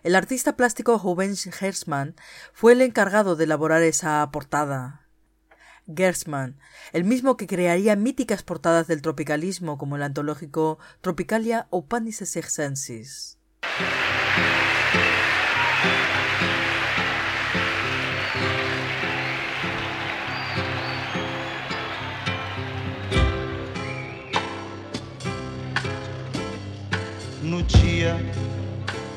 El 0.04 0.14
artista 0.14 0.56
plástico 0.56 1.02
Rubens 1.04 1.48
Hersman 1.48 2.14
fue 2.54 2.74
el 2.74 2.82
encargado 2.82 3.36
de 3.36 3.46
elaborar 3.46 3.82
esa 3.82 4.30
portada. 4.32 5.01
Gersman, 5.88 6.58
el 6.94 7.04
mismo 7.04 7.38
que 7.38 7.48
crearía 7.48 7.96
míticas 7.96 8.44
portadas 8.44 8.88
del 8.88 9.02
tropicalismo 9.02 9.78
como 9.78 9.96
el 9.96 10.04
antológico 10.04 10.80
Tropicalia 11.02 11.68
Opanice 11.70 12.26
Circensis. 12.26 13.38
No 27.42 27.64
dia 27.64 28.16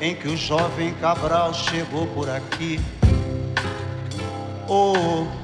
em 0.01 0.15
que 0.15 0.29
o 0.29 0.37
jovem 0.37 0.93
Cabral 0.95 1.55
chegou 1.55 2.07
por 2.09 2.29
aqui, 2.29 2.81
oh, 4.69 5.44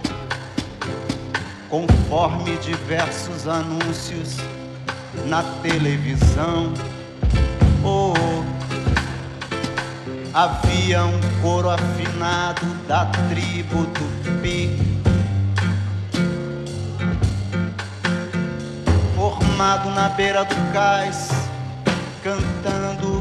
conforme 1.70 2.56
diversos 2.56 3.46
anúncios 3.46 4.36
na 5.26 5.42
televisão, 5.62 6.74
oh, 7.84 8.12
havia 10.34 11.04
um 11.04 11.20
coro 11.40 11.70
afinado 11.70 12.66
da 12.88 13.06
tribo 13.28 13.86
Tupi. 13.86 14.78
Formado 19.14 19.90
na 19.90 20.08
beira 20.08 20.44
do 20.44 20.72
cais, 20.72 21.30
cantando 22.24 23.20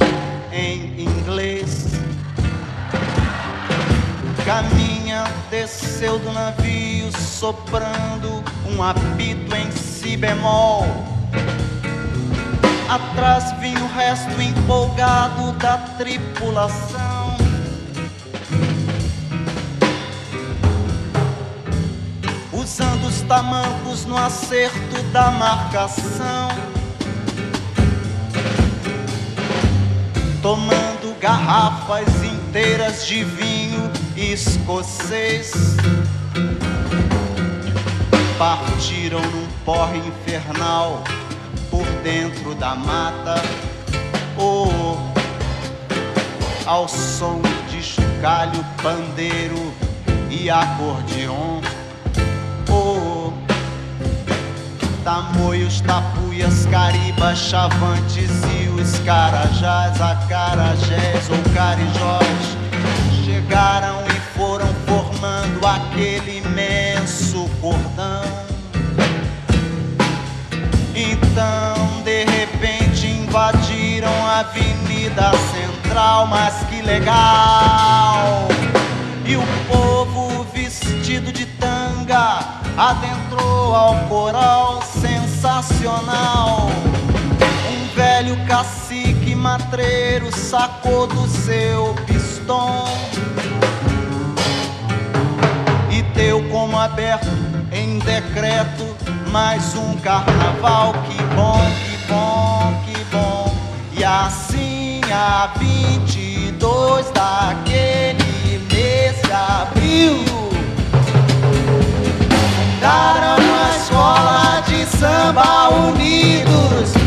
em 0.51 1.03
inglês. 1.03 1.85
Caminha, 4.43 4.88
desceu 5.49 6.19
do 6.19 6.31
navio, 6.31 7.11
soprando 7.17 8.43
um 8.65 8.83
apito 8.83 9.55
em 9.55 9.71
si 9.71 10.15
bemol. 10.17 10.85
Atrás 12.89 13.51
vinha 13.59 13.79
o 13.79 13.87
resto 13.87 14.41
empolgado 14.41 15.51
da 15.53 15.77
tripulação. 15.97 17.37
Usando 22.51 23.07
os 23.07 23.21
tamancos 23.21 24.05
no 24.05 24.17
acerto 24.17 25.01
da 25.11 25.31
marcação. 25.31 26.69
tomando 30.41 31.19
garrafas 31.19 32.07
inteiras 32.23 33.05
de 33.05 33.23
vinho 33.23 33.48
escocês. 34.19 35.51
Partiram 38.37 39.21
num 39.21 39.47
porre 39.65 39.97
infernal 39.97 41.03
por 41.69 41.85
dentro 42.03 42.55
da 42.55 42.75
mata, 42.75 43.41
oh, 44.37 44.95
ao 46.65 46.87
som 46.87 47.41
de 47.69 47.81
chocalho, 47.81 48.63
pandeiro 48.81 49.73
e 50.29 50.49
acordeon. 50.49 51.61
Oh, 52.69 53.33
tamoios, 55.03 55.81
tapuias, 55.81 56.65
caribas, 56.67 57.37
chavantes 57.39 58.31
e 58.55 58.69
os 58.69 58.99
carajás, 58.99 59.99
acarajés 60.01 61.29
ou 61.29 61.53
carijós 61.53 62.59
chegaram 63.29 64.08
formando 65.19 65.67
aquele 65.67 66.37
imenso 66.37 67.49
cordão. 67.59 68.23
Então, 70.95 72.01
de 72.03 72.23
repente, 72.23 73.07
invadiram 73.07 74.11
a 74.25 74.39
Avenida 74.39 75.31
Central, 75.51 76.27
mas 76.27 76.63
que 76.69 76.81
legal! 76.81 78.47
E 79.25 79.35
o 79.35 79.43
povo 79.67 80.45
vestido 80.53 81.33
de 81.33 81.45
tanga 81.45 82.39
adentrou 82.77 83.75
ao 83.75 83.95
coral 84.07 84.81
sensacional. 84.83 86.69
Um 87.69 87.95
velho 87.95 88.37
cacique 88.47 89.35
matreiro 89.35 90.33
sacou 90.35 91.07
do 91.07 91.27
seu 91.27 91.93
pistão 92.07 92.85
como 96.59 96.77
aberto 96.77 97.29
em 97.71 97.99
decreto 97.99 98.83
mais 99.31 99.73
um 99.75 99.95
carnaval. 99.99 100.93
Que 101.07 101.23
bom, 101.33 101.61
que 101.79 101.97
bom, 102.11 102.83
que 102.85 103.03
bom. 103.05 103.55
E 103.97 104.03
assim 104.03 104.99
a 105.09 105.53
22 105.57 107.09
daquele 107.11 108.59
mês 108.69 109.21
de 109.21 109.31
abril 109.31 110.25
fundaram 112.57 113.37
a 113.37 113.77
escola 113.77 114.61
de 114.67 114.85
samba 114.97 115.69
unidos 115.69 116.98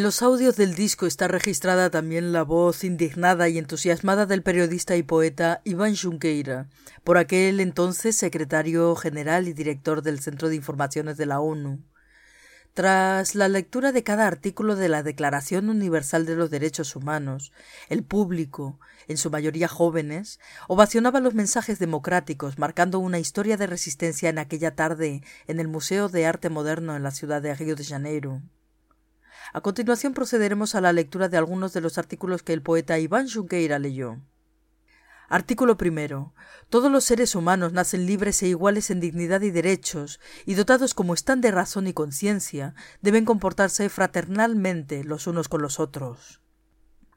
En 0.00 0.04
los 0.04 0.22
audios 0.22 0.56
del 0.56 0.74
disco 0.74 1.04
está 1.04 1.28
registrada 1.28 1.90
también 1.90 2.32
la 2.32 2.42
voz 2.42 2.84
indignada 2.84 3.50
y 3.50 3.58
entusiasmada 3.58 4.24
del 4.24 4.42
periodista 4.42 4.96
y 4.96 5.02
poeta 5.02 5.60
Iván 5.62 5.94
Junqueira, 5.94 6.70
por 7.04 7.18
aquel 7.18 7.60
entonces 7.60 8.16
secretario 8.16 8.96
general 8.96 9.46
y 9.46 9.52
director 9.52 10.00
del 10.00 10.18
Centro 10.20 10.48
de 10.48 10.56
Informaciones 10.56 11.18
de 11.18 11.26
la 11.26 11.40
ONU. 11.40 11.84
Tras 12.72 13.34
la 13.34 13.48
lectura 13.48 13.92
de 13.92 14.02
cada 14.02 14.26
artículo 14.26 14.74
de 14.74 14.88
la 14.88 15.02
Declaración 15.02 15.68
Universal 15.68 16.24
de 16.24 16.34
los 16.34 16.48
Derechos 16.48 16.96
Humanos, 16.96 17.52
el 17.90 18.02
público, 18.02 18.80
en 19.06 19.18
su 19.18 19.28
mayoría 19.28 19.68
jóvenes, 19.68 20.40
ovacionaba 20.66 21.20
los 21.20 21.34
mensajes 21.34 21.78
democráticos, 21.78 22.58
marcando 22.58 23.00
una 23.00 23.18
historia 23.18 23.58
de 23.58 23.66
resistencia 23.66 24.30
en 24.30 24.38
aquella 24.38 24.74
tarde 24.74 25.20
en 25.46 25.60
el 25.60 25.68
Museo 25.68 26.08
de 26.08 26.24
Arte 26.24 26.48
Moderno 26.48 26.96
en 26.96 27.02
la 27.02 27.10
ciudad 27.10 27.42
de 27.42 27.54
Río 27.54 27.76
de 27.76 27.84
Janeiro. 27.84 28.40
A 29.52 29.60
continuación 29.60 30.14
procederemos 30.14 30.74
a 30.74 30.80
la 30.80 30.92
lectura 30.92 31.28
de 31.28 31.36
algunos 31.36 31.72
de 31.72 31.80
los 31.80 31.98
artículos 31.98 32.42
que 32.42 32.52
el 32.52 32.62
poeta 32.62 32.98
Iván 32.98 33.28
Junqueira 33.28 33.78
leyó. 33.78 34.18
Artículo 35.28 35.76
primero. 35.76 36.34
Todos 36.68 36.90
los 36.90 37.04
seres 37.04 37.36
humanos 37.36 37.72
nacen 37.72 38.04
libres 38.04 38.42
e 38.42 38.48
iguales 38.48 38.90
en 38.90 38.98
dignidad 38.98 39.40
y 39.42 39.50
derechos, 39.50 40.18
y 40.44 40.54
dotados 40.54 40.92
como 40.92 41.14
están 41.14 41.40
de 41.40 41.52
razón 41.52 41.86
y 41.86 41.92
conciencia, 41.92 42.74
deben 43.00 43.24
comportarse 43.24 43.88
fraternalmente 43.88 45.04
los 45.04 45.28
unos 45.28 45.48
con 45.48 45.62
los 45.62 45.78
otros. 45.78 46.39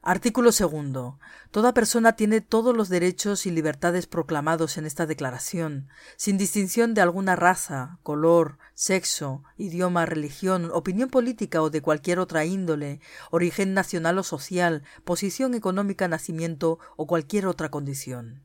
Artículo 0.06 0.52
segundo. 0.52 1.18
Toda 1.50 1.72
persona 1.72 2.12
tiene 2.12 2.42
todos 2.42 2.76
los 2.76 2.90
derechos 2.90 3.46
y 3.46 3.50
libertades 3.50 4.06
proclamados 4.06 4.76
en 4.76 4.84
esta 4.84 5.06
declaración, 5.06 5.88
sin 6.16 6.36
distinción 6.36 6.92
de 6.92 7.00
alguna 7.00 7.36
raza, 7.36 7.98
color, 8.02 8.58
sexo, 8.74 9.44
idioma, 9.56 10.04
religión, 10.04 10.70
opinión 10.74 11.08
política 11.08 11.62
o 11.62 11.70
de 11.70 11.80
cualquier 11.80 12.18
otra 12.18 12.44
índole, 12.44 13.00
origen 13.30 13.72
nacional 13.72 14.18
o 14.18 14.24
social, 14.24 14.82
posición 15.04 15.54
económica, 15.54 16.06
nacimiento 16.06 16.78
o 16.96 17.06
cualquier 17.06 17.46
otra 17.46 17.70
condición. 17.70 18.42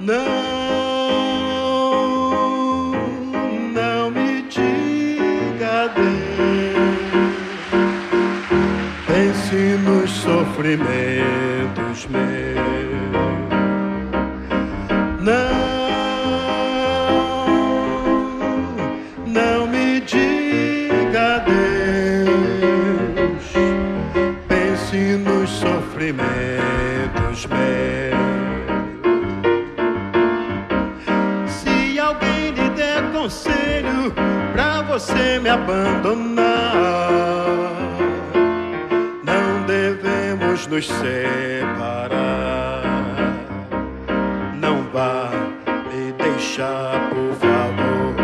Não, 0.00 0.59
sofrimentos 10.60 12.06
meus. 12.08 12.20
Não, 15.22 15.50
não 19.26 19.66
me 19.66 20.00
diga 20.00 21.36
adeus. 21.36 22.28
Pense 24.48 25.16
nos 25.16 25.48
sofrimentos 25.48 27.46
meus. 27.46 28.20
Se 31.50 31.98
alguém 31.98 32.50
lhe 32.50 32.68
der 32.76 33.10
conselho 33.12 34.12
pra 34.52 34.82
você 34.82 35.38
me 35.38 35.48
abandonar, 35.48 37.29
nos 40.70 40.86
separar. 40.86 42.10
Não 44.54 44.84
vá 44.92 45.30
me 45.92 46.12
deixar, 46.12 47.10
por 47.10 47.34
favor, 47.34 48.14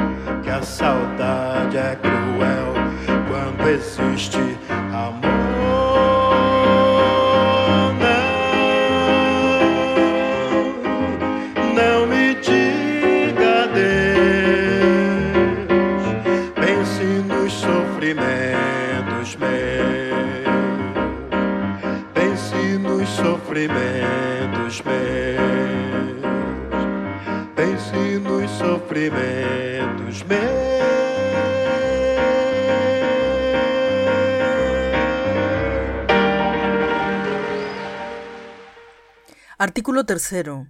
que 0.44 0.50
a 0.50 0.62
saudade 0.62 1.76
é 1.76 1.96
cruel 1.96 2.72
quando 3.28 3.68
existe 3.68 4.55
Artículo 39.58 40.04
tercero. 40.04 40.68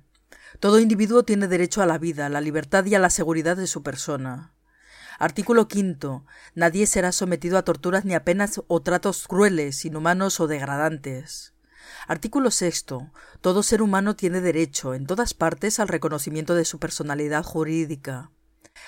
Todo 0.61 0.79
individuo 0.79 1.25
tiene 1.25 1.49
derecho 1.49 1.83
a 1.83 1.87
la 1.87 1.99
vida, 1.99 2.29
la 2.29 2.41
libertad 2.41 2.85
y 2.85 2.95
a 2.95 3.01
la 3.01 3.11
seguridad 3.11 3.57
de 3.57 3.67
su 3.67 3.83
persona. 3.83 4.55
Artículo 5.19 5.67
quinto. 5.67 6.25
Nadie 6.55 6.87
será 6.87 7.11
sometido 7.11 7.59
a 7.59 7.63
torturas 7.63 8.05
ni 8.05 8.15
a 8.15 8.25
penas 8.25 8.63
o 8.69 8.83
tratos 8.83 9.27
crueles, 9.27 9.85
inhumanos 9.85 10.39
o 10.39 10.47
degradantes. 10.47 11.53
Artículo 12.07 12.53
sexto. 12.53 13.11
Todo 13.41 13.65
ser 13.65 13.83
humano 13.83 14.15
tiene 14.15 14.41
derecho, 14.41 14.95
en 14.95 15.07
todas 15.07 15.35
partes, 15.35 15.81
al 15.81 15.89
reconocimiento 15.89 16.55
de 16.55 16.65
su 16.65 16.79
personalidad 16.79 17.43
jurídica. 17.43 18.31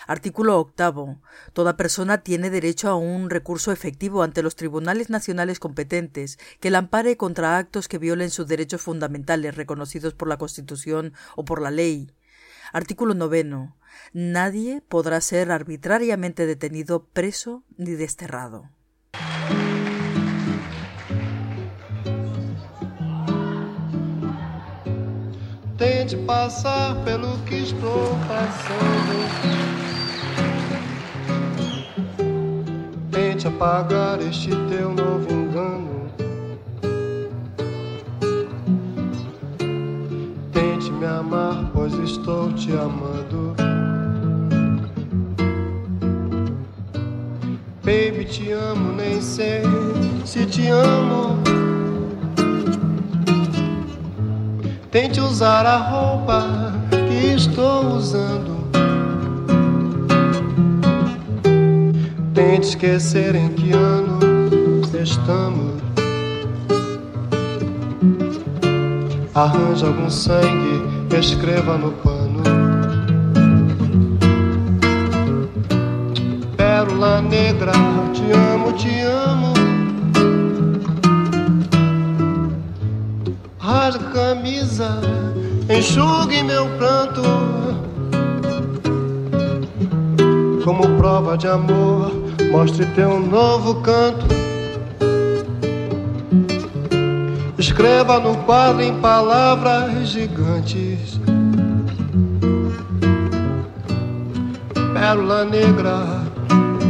Artículo 0.06 0.58
octavo. 0.58 1.20
Toda 1.52 1.76
persona 1.76 2.22
tiene 2.22 2.50
derecho 2.50 2.88
a 2.88 2.96
un 2.96 3.30
recurso 3.30 3.72
efectivo 3.72 4.22
ante 4.22 4.42
los 4.42 4.56
tribunales 4.56 5.10
nacionales 5.10 5.60
competentes 5.60 6.38
que 6.60 6.70
la 6.70 6.78
ampare 6.78 7.16
contra 7.16 7.58
actos 7.58 7.88
que 7.88 7.98
violen 7.98 8.30
sus 8.30 8.46
derechos 8.46 8.82
fundamentales 8.82 9.56
reconocidos 9.56 10.14
por 10.14 10.28
la 10.28 10.38
Constitución 10.38 11.12
o 11.36 11.44
por 11.44 11.60
la 11.60 11.70
ley. 11.70 12.12
Artículo 12.72 13.14
noveno. 13.14 13.76
Nadie 14.12 14.82
podrá 14.88 15.20
ser 15.20 15.50
arbitrariamente 15.50 16.46
detenido, 16.46 17.06
preso 17.06 17.64
ni 17.76 17.92
desterrado. 17.92 18.70
Tente 25.78 26.16
passar 26.16 26.96
pelo 27.04 27.38
que 27.46 27.54
estou 27.54 28.18
passando. 28.26 29.16
Tente 33.12 33.46
apagar 33.46 34.20
este 34.20 34.50
teu 34.68 34.92
novo 34.92 35.32
engano. 35.32 36.10
Tente 40.52 40.90
me 40.90 41.06
amar, 41.06 41.70
pois 41.72 41.92
estou 41.94 42.52
te 42.54 42.72
amando. 42.72 43.54
Baby, 47.84 48.24
te 48.24 48.50
amo, 48.50 48.94
nem 48.94 49.22
sei 49.22 49.62
se 50.24 50.44
te 50.44 50.66
amo. 50.70 51.38
Tente 54.90 55.20
usar 55.20 55.66
a 55.66 55.76
roupa 55.76 56.72
que 56.90 57.34
estou 57.34 57.96
usando. 57.96 58.56
Tente 62.32 62.68
esquecer 62.68 63.34
em 63.34 63.50
que 63.50 63.72
ano 63.72 64.18
estamos. 64.94 65.74
Arranje 69.34 69.84
algum 69.84 70.08
sangue, 70.08 70.82
escreva 71.18 71.76
no 71.76 71.92
pano. 71.92 72.42
Pérola 76.56 77.20
negra, 77.20 77.72
te 78.14 78.32
amo, 78.32 78.72
te 78.72 79.02
amo. 79.02 79.57
Rasgue 83.88 84.04
a 84.04 84.10
camisa, 84.10 85.00
enxugue 85.70 86.42
meu 86.42 86.66
pranto. 86.76 87.22
Como 90.62 90.96
prova 90.98 91.38
de 91.38 91.48
amor, 91.48 92.12
mostre 92.50 92.84
teu 92.94 93.18
novo 93.18 93.76
canto. 93.76 94.26
Escreva 97.58 98.20
no 98.20 98.36
quadro 98.44 98.82
em 98.82 98.94
palavras 99.00 100.08
gigantes. 100.08 101.18
Pérola 104.92 105.44
negra, 105.46 106.22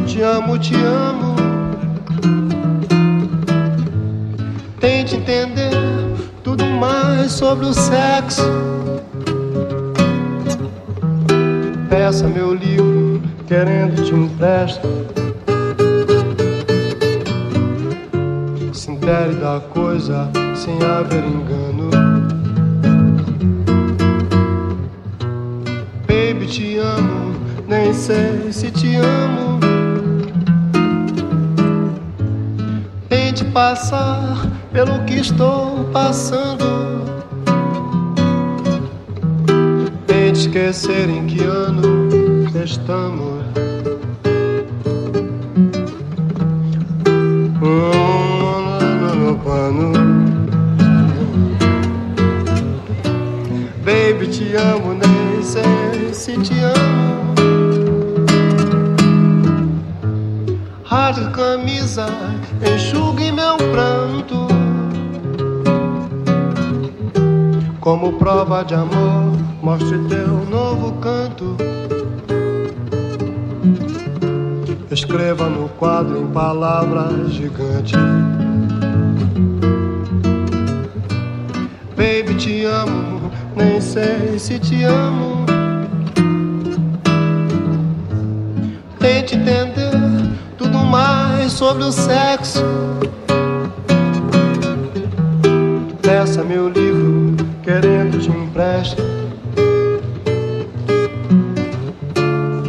te 0.06 0.22
amo, 0.22 0.58
te 0.58 0.74
amo. 0.74 1.36
Tente 4.80 5.16
entender 5.16 5.97
mais 6.78 7.32
sobre 7.32 7.66
o 7.66 7.74
sexo. 7.74 8.42
Peça 11.88 12.26
meu 12.28 12.54
livro, 12.54 13.20
querendo 13.46 14.04
te 14.04 14.14
empresto. 14.14 14.88
Se 18.72 18.90
intere 18.92 19.34
da 19.36 19.60
coisa 19.70 20.30
sem 20.54 20.76
haver 20.84 21.24
engano. 21.24 21.90
Baby, 26.06 26.46
te 26.46 26.78
amo, 26.78 27.34
nem 27.66 27.92
sei 27.92 28.52
se 28.52 28.70
te 28.70 28.96
amo. 28.96 29.58
Tente 33.08 33.44
passar 33.46 34.17
pelo 34.78 35.00
que 35.06 35.14
estou 35.14 35.82
passando. 35.92 37.02
Tente 40.06 40.42
esquecer 40.42 41.10
em 41.10 41.26
que 41.26 41.42
ano 41.42 41.82
estamos. 42.64 43.38
Baby, 53.84 54.28
te 54.28 54.54
amo, 54.54 54.94
nem 54.94 55.42
sei 55.42 56.14
se 56.14 56.38
te 56.38 56.54
amo. 56.60 57.34
Rasga 60.84 61.30
camisa, 61.30 62.06
enxugue 62.62 63.32
meu 63.32 63.57
Como 68.00 68.12
prova 68.12 68.62
de 68.62 68.74
amor, 68.74 69.36
mostre 69.60 69.98
teu 70.08 70.46
novo 70.48 70.92
canto. 71.00 71.56
Escreva 74.88 75.48
no 75.48 75.68
quadro 75.70 76.16
em 76.16 76.26
palavras 76.28 77.32
gigantes. 77.32 77.98
Baby, 81.96 82.34
te 82.36 82.64
amo, 82.66 83.32
nem 83.56 83.80
sei 83.80 84.38
se 84.38 84.60
te 84.60 84.84
amo. 84.84 85.44
Tente 89.00 89.34
entender 89.34 89.90
tudo 90.56 90.78
mais 90.78 91.50
sobre 91.50 91.82
o 91.82 91.90
sexo. 91.90 92.62
Peça 96.00 96.44
meu 96.44 96.68
livro, 96.68 96.97
querendo 97.68 98.18
te 98.18 98.30
empresto. 98.30 99.02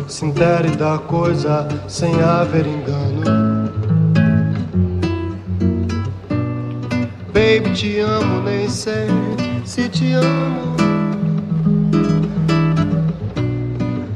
Se 0.09 0.25
intere 0.25 0.75
da 0.75 0.97
coisa 0.97 1.65
sem 1.87 2.21
haver 2.21 2.65
engano. 2.67 3.71
Baby, 7.31 7.73
te 7.73 8.01
amo, 8.01 8.41
nem 8.41 8.69
sei 8.69 9.07
se 9.63 9.87
te 9.87 10.15
amo. 10.15 10.75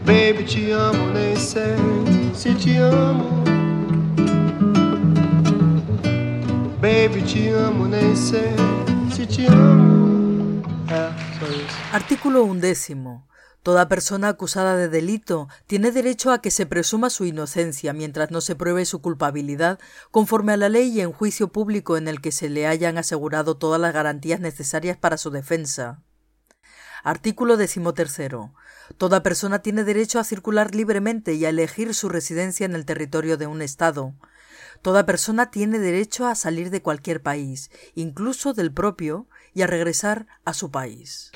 Baby, 0.06 0.44
te 0.44 0.72
amo, 0.74 1.14
nem 1.14 1.38
sei 1.38 1.78
se 2.34 2.54
te 2.56 2.78
amo. 2.80 3.42
Baby, 6.82 7.22
te 7.22 7.50
amo, 7.52 7.86
nem 7.88 8.14
sei 8.18 8.54
se 9.10 9.26
te 9.26 9.48
amo. 9.48 9.93
Artículo 11.94 12.44
undécimo. 12.44 13.28
Toda 13.62 13.88
persona 13.88 14.30
acusada 14.30 14.76
de 14.76 14.90
delito 14.90 15.48
tiene 15.68 15.92
derecho 15.92 16.32
a 16.32 16.42
que 16.42 16.50
se 16.50 16.66
presuma 16.66 17.12
su 17.12 17.24
inocencia 17.24 17.94
mientras 17.94 18.32
no 18.32 18.42
se 18.42 18.56
pruebe 18.56 18.86
su 18.86 19.00
culpabilidad 19.00 19.78
conforme 20.10 20.54
a 20.54 20.58
la 20.58 20.70
ley 20.70 20.90
y 20.90 21.02
en 21.02 21.12
juicio 21.12 21.50
público 21.50 21.96
en 21.96 22.08
el 22.08 22.20
que 22.20 22.32
se 22.32 22.50
le 22.50 22.66
hayan 22.66 22.98
asegurado 22.98 23.58
todas 23.58 23.80
las 23.80 23.94
garantías 23.94 24.40
necesarias 24.40 24.98
para 24.98 25.18
su 25.18 25.30
defensa. 25.30 26.02
Artículo 27.04 27.58
decimotercero. 27.58 28.56
Toda 28.98 29.22
persona 29.22 29.60
tiene 29.60 29.84
derecho 29.84 30.20
a 30.20 30.24
circular 30.24 30.74
libremente 30.74 31.36
y 31.36 31.46
a 31.46 31.50
elegir 31.50 31.94
su 31.94 32.10
residencia 32.10 32.66
en 32.66 32.74
el 32.74 32.86
territorio 32.86 33.38
de 33.38 33.46
un 33.46 33.62
Estado. 33.62 34.16
Toda 34.82 35.06
persona 35.06 35.52
tiene 35.52 35.78
derecho 35.78 36.26
a 36.26 36.34
salir 36.34 36.72
de 36.72 36.82
cualquier 36.82 37.22
país, 37.22 37.70
incluso 37.94 38.54
del 38.54 38.74
propio, 38.74 39.28
y 39.54 39.62
a 39.62 39.68
regresar 39.68 40.26
a 40.44 40.56
su 40.56 40.72
país. 40.72 41.32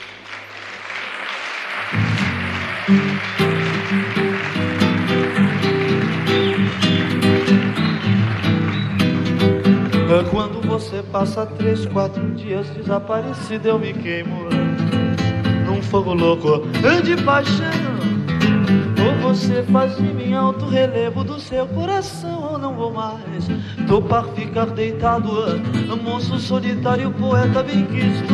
Quando 10.32 10.62
você 10.66 11.04
passa 11.12 11.46
três, 11.46 11.86
quatro 11.88 12.26
dias 12.32 12.70
desaparecido, 12.70 13.68
eu 13.68 13.78
me 13.78 13.92
queimo 13.92 14.48
num 15.66 15.82
fogo 15.82 16.14
louco 16.14 16.66
de 17.04 17.22
paixão. 17.24 17.66
Ou 19.06 19.34
você 19.34 19.64
faz 19.64 19.98
de 19.98 20.04
mim 20.04 20.34
alto 20.34 20.66
relevo 20.66 21.26
do 21.26 21.38
seu 21.42 21.68
coração, 21.68 22.52
ou 22.54 22.58
não 22.58 22.74
vou 22.74 22.94
mais 22.94 23.50
topar 23.86 24.24
ficar 24.30 24.68
deitado, 24.68 25.30
moço 26.02 26.40
solitário, 26.40 27.12
poeta 27.12 27.64
bem 27.64 27.86
quisto. 27.86 28.34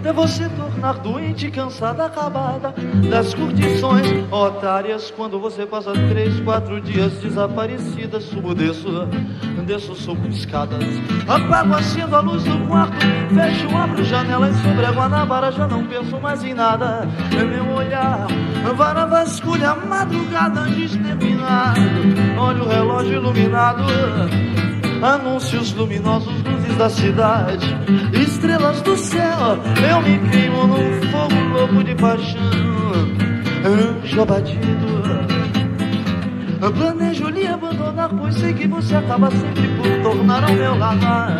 Até 0.00 0.12
você 0.12 0.48
doente, 0.92 1.50
cansada, 1.50 2.06
acabada 2.06 2.74
das 3.10 3.34
curtições 3.34 4.06
otárias. 4.30 5.10
Quando 5.10 5.38
você 5.40 5.64
passa 5.66 5.92
três, 5.92 6.38
quatro 6.40 6.80
dias 6.80 7.12
desaparecida, 7.14 8.20
subo, 8.20 8.54
desço, 8.54 9.08
desço, 9.66 9.94
subo 9.94 10.28
escadas. 10.28 10.84
Apago, 11.26 11.74
acendo 11.74 12.16
a 12.16 12.20
luz 12.20 12.44
do 12.44 12.66
quarto, 12.66 13.06
fecho, 13.34 13.76
abro 13.76 14.04
janelas 14.04 14.56
sobre 14.56 14.84
a 14.84 14.92
Guanabara. 14.92 15.50
Já 15.52 15.66
não 15.66 15.84
penso 15.86 16.20
mais 16.20 16.44
em 16.44 16.54
nada. 16.54 17.08
Meu 17.32 17.74
olhar, 17.74 18.26
vara 18.76 19.06
vasculha, 19.06 19.74
madrugada 19.74 20.68
exterminado. 20.68 21.80
Olha 22.38 22.62
o 22.62 22.68
relógio 22.68 23.14
iluminado. 23.14 23.84
Anúncios 25.04 25.74
luminosos, 25.74 26.32
luzes 26.44 26.76
da 26.78 26.88
cidade, 26.88 27.66
estrelas 28.14 28.80
do 28.80 28.96
céu. 28.96 29.58
Eu 29.86 30.00
me 30.00 30.18
queimo 30.30 30.66
num 30.66 31.02
fogo 31.10 31.34
louco 31.52 31.84
de 31.84 31.94
paixão. 31.94 32.40
Anjo 33.66 34.22
abatido. 34.22 34.94
Planejo 36.74 37.28
lhe 37.28 37.46
abandonar, 37.46 38.08
pois 38.08 38.34
sei 38.34 38.54
que 38.54 38.66
você 38.66 38.96
acaba 38.96 39.30
sempre 39.30 39.68
por 39.76 40.02
tornar 40.02 40.42
ao 40.42 40.54
meu 40.54 40.78
radar. 40.78 41.38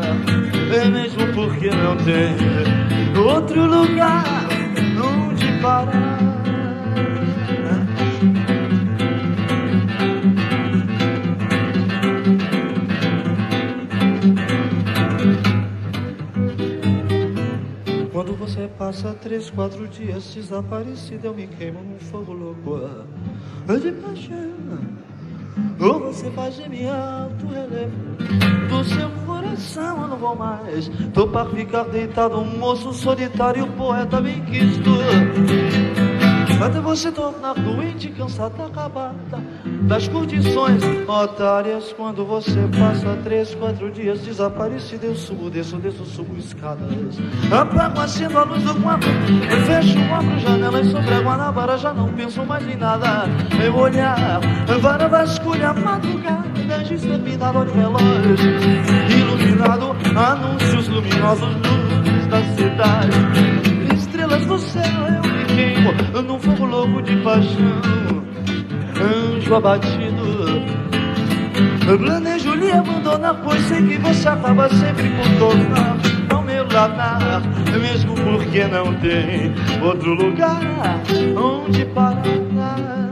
É 0.71 0.85
mesmo 0.85 1.27
porque 1.33 1.71
não 1.71 1.97
tem 1.97 2.37
outro 3.17 3.65
lugar 3.65 4.25
onde 5.03 5.47
parar. 5.63 6.24
Você 18.47 18.69
passa 18.79 19.17
três, 19.23 19.49
quatro 19.49 19.89
dias 19.89 20.35
desaparecido, 20.35 21.29
eu 21.29 21.35
me 21.35 21.47
queimo 21.47 21.81
num 21.83 21.99
fogo 21.99 22.31
louco 22.35 22.79
de 23.81 23.91
paixão. 23.93 24.53
Ou 25.81 26.01
você 26.01 26.31
faz 26.33 26.57
de 26.57 26.69
mim 26.69 26.87
alto 26.87 27.47
relevo 27.47 27.93
do 28.69 28.85
seu 28.85 29.09
coração, 29.25 30.03
eu 30.03 30.09
não 30.09 30.17
vou 30.19 30.37
mais 30.37 30.91
topar 31.15 31.47
ficar 31.47 31.85
deitado, 31.85 32.37
um 32.39 32.59
moço 32.59 32.93
solitário, 32.93 33.67
poeta 33.69 34.21
bem 34.21 34.45
quisto. 34.45 34.91
Até 36.63 36.81
você 36.81 37.11
tornar 37.11 37.55
doente, 37.55 38.11
cansada, 38.11 38.67
acabada 38.67 39.43
das 39.87 40.09
curtições 40.09 40.83
otárias. 41.07 41.93
Quando 41.93 42.25
você 42.25 42.61
passa 42.79 43.17
três, 43.23 43.55
quatro 43.55 43.91
dias 43.91 44.21
desaparecido, 44.21 45.07
eu 45.07 45.15
subo, 45.15 45.51
desço, 45.51 45.77
desço, 45.77 46.05
subo 46.05 46.37
escadas. 46.37 46.89
Apago, 47.51 48.01
acendo 48.01 48.39
a 48.39 48.45
luz 48.45 48.63
do 48.63 48.75
quarto, 48.77 49.07
fecho, 49.67 49.99
abro 50.13 50.39
janelas 50.39 50.87
sobre 50.89 51.15
a 51.15 51.21
Guanabara. 51.21 51.79
Já 51.79 51.93
não 51.93 52.13
penso 52.13 52.45
mais 52.45 52.67
em 52.69 52.77
nada. 52.77 53.25
Eu 53.63 53.77
olhar, 53.77 54.41
vara 54.81 55.09
vasculha, 55.09 55.73
madrugada, 55.73 56.45
exterminado, 56.91 57.59
olha 57.59 57.71
o 57.71 57.75
relógio 57.75 58.37
iluminado, 59.11 59.97
anúncios 60.17 60.89
luminosos, 60.89 61.49
luzes 61.57 62.27
da 62.29 62.43
cidade, 62.55 63.95
estrelas 63.95 64.47
do 64.47 64.59
céu. 64.59 64.83
Eu 64.83 65.31
me 65.31 65.45
queimo 65.45 66.23
num 66.23 66.39
fogo 66.39 66.65
louco 66.65 67.03
de 67.03 67.17
paixão 67.19 68.05
anjo 69.45 69.57
abatido. 69.57 70.63
Planejo 71.99 72.55
lhe 72.55 72.73
abandonar, 72.73 73.35
pois 73.45 73.61
sei 73.67 73.83
que 73.83 73.99
você 73.99 74.29
acaba 74.29 74.69
sempre 74.71 75.11
por 75.11 75.39
tornar 75.39 75.97
ao 76.31 76.43
meu 76.43 76.67
ladar, 76.73 77.43
mesmo 77.79 78.15
porque 78.15 78.65
não 78.65 78.95
tem 78.95 79.55
outro 79.83 80.15
lugar 80.15 80.61
onde 81.37 81.85
parar. 81.87 83.04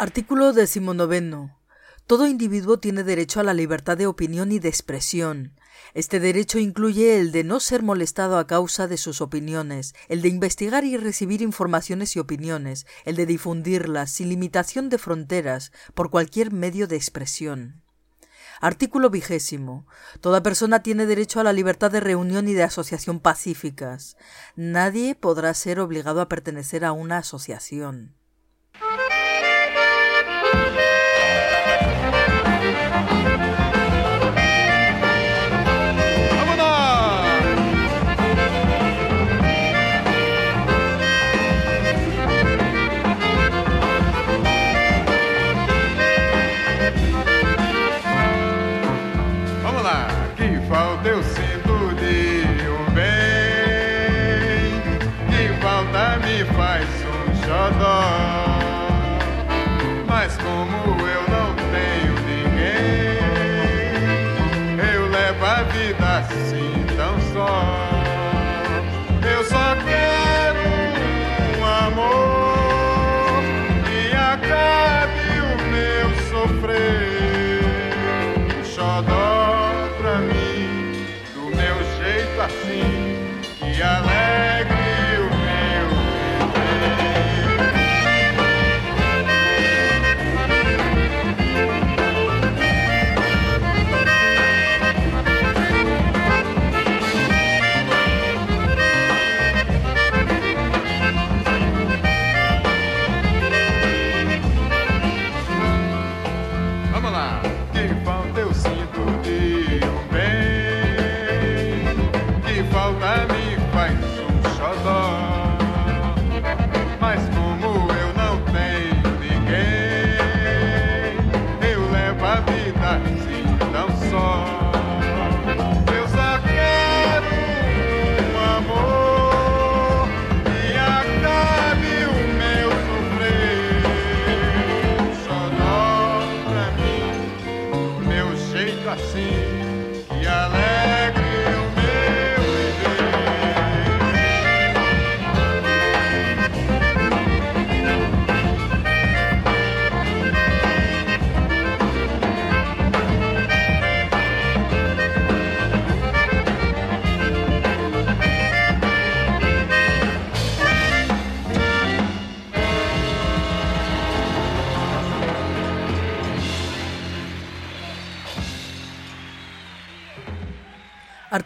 Artículo 0.00 0.52
decimonoveno. 0.52 1.58
Todo 2.06 2.28
individuo 2.28 2.78
tiene 2.78 3.02
derecho 3.02 3.40
a 3.40 3.42
la 3.42 3.52
libertad 3.52 3.98
de 3.98 4.06
opinión 4.06 4.52
y 4.52 4.60
de 4.60 4.68
expresión. 4.68 5.56
Este 5.92 6.20
derecho 6.20 6.60
incluye 6.60 7.18
el 7.18 7.32
de 7.32 7.42
no 7.42 7.58
ser 7.58 7.82
molestado 7.82 8.38
a 8.38 8.46
causa 8.46 8.86
de 8.86 8.96
sus 8.96 9.20
opiniones, 9.20 9.96
el 10.06 10.22
de 10.22 10.28
investigar 10.28 10.84
y 10.84 10.96
recibir 10.96 11.42
informaciones 11.42 12.14
y 12.14 12.20
opiniones, 12.20 12.86
el 13.06 13.16
de 13.16 13.26
difundirlas 13.26 14.12
sin 14.12 14.28
limitación 14.28 14.88
de 14.88 14.98
fronteras 14.98 15.72
por 15.94 16.10
cualquier 16.10 16.52
medio 16.52 16.86
de 16.86 16.94
expresión. 16.94 17.82
Artículo 18.60 19.10
vigésimo. 19.10 19.88
Toda 20.20 20.44
persona 20.44 20.80
tiene 20.80 21.06
derecho 21.06 21.40
a 21.40 21.44
la 21.44 21.52
libertad 21.52 21.90
de 21.90 21.98
reunión 21.98 22.46
y 22.46 22.54
de 22.54 22.62
asociación 22.62 23.18
pacíficas. 23.18 24.16
Nadie 24.54 25.16
podrá 25.16 25.52
ser 25.54 25.80
obligado 25.80 26.20
a 26.20 26.28
pertenecer 26.28 26.84
a 26.84 26.92
una 26.92 27.18
asociación. 27.18 28.17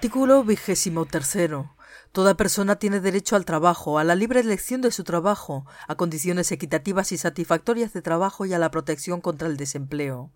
Artículo 0.03 0.42
vigésimo 0.42 1.07
tercero. 1.07 1.76
Toda 2.11 2.36
persona 2.36 2.74
tiene 2.74 2.98
derecho 2.98 3.36
al 3.36 3.44
trabajo, 3.44 4.00
a 4.00 4.03
la 4.03 4.16
libre 4.16 4.40
elección 4.40 4.80
de 4.80 4.90
su 4.90 5.05
trabajo, 5.05 5.64
a 5.86 5.94
condiciones 5.94 6.50
equitativas 6.50 7.12
y 7.12 7.18
satisfactorias 7.18 7.92
de 7.92 8.03
trabajo 8.03 8.44
y 8.44 8.53
a 8.53 8.59
la 8.59 8.72
protección 8.72 9.20
contra 9.20 9.46
el 9.46 9.57
desempleo. 9.57 10.32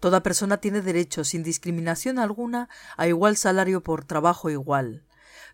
Toda 0.00 0.22
persona 0.22 0.62
tiene 0.62 0.80
derecho, 0.80 1.24
sin 1.24 1.42
discriminación 1.42 2.18
alguna, 2.18 2.70
a 2.96 3.06
igual 3.06 3.36
salario 3.36 3.82
por 3.82 4.06
trabajo 4.06 4.48
igual. 4.48 5.04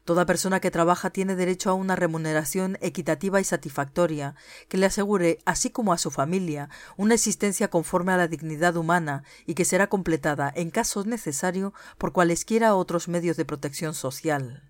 Toda 0.04 0.26
persona 0.26 0.58
que 0.58 0.72
trabaja 0.72 1.10
tiene 1.10 1.36
derecho 1.36 1.70
a 1.70 1.74
una 1.74 1.94
remuneración 1.94 2.76
equitativa 2.80 3.40
y 3.40 3.44
satisfactoria, 3.44 4.34
que 4.68 4.76
le 4.76 4.86
asegure, 4.86 5.38
así 5.44 5.70
como 5.70 5.92
a 5.92 5.98
su 5.98 6.10
familia, 6.10 6.68
una 6.96 7.14
existencia 7.14 7.68
conforme 7.68 8.12
a 8.12 8.16
la 8.16 8.26
dignidad 8.26 8.76
humana 8.76 9.22
y 9.46 9.54
que 9.54 9.64
será 9.64 9.88
completada, 9.88 10.52
en 10.56 10.70
caso 10.70 11.04
necesario, 11.04 11.72
por 11.98 12.12
cualesquiera 12.12 12.74
otros 12.74 13.06
medios 13.06 13.36
de 13.36 13.44
protección 13.44 13.94
social. 13.94 14.68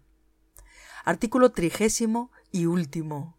Artículo 1.05 1.51
trigésimo 1.51 2.31
y 2.51 2.67
último. 2.67 3.39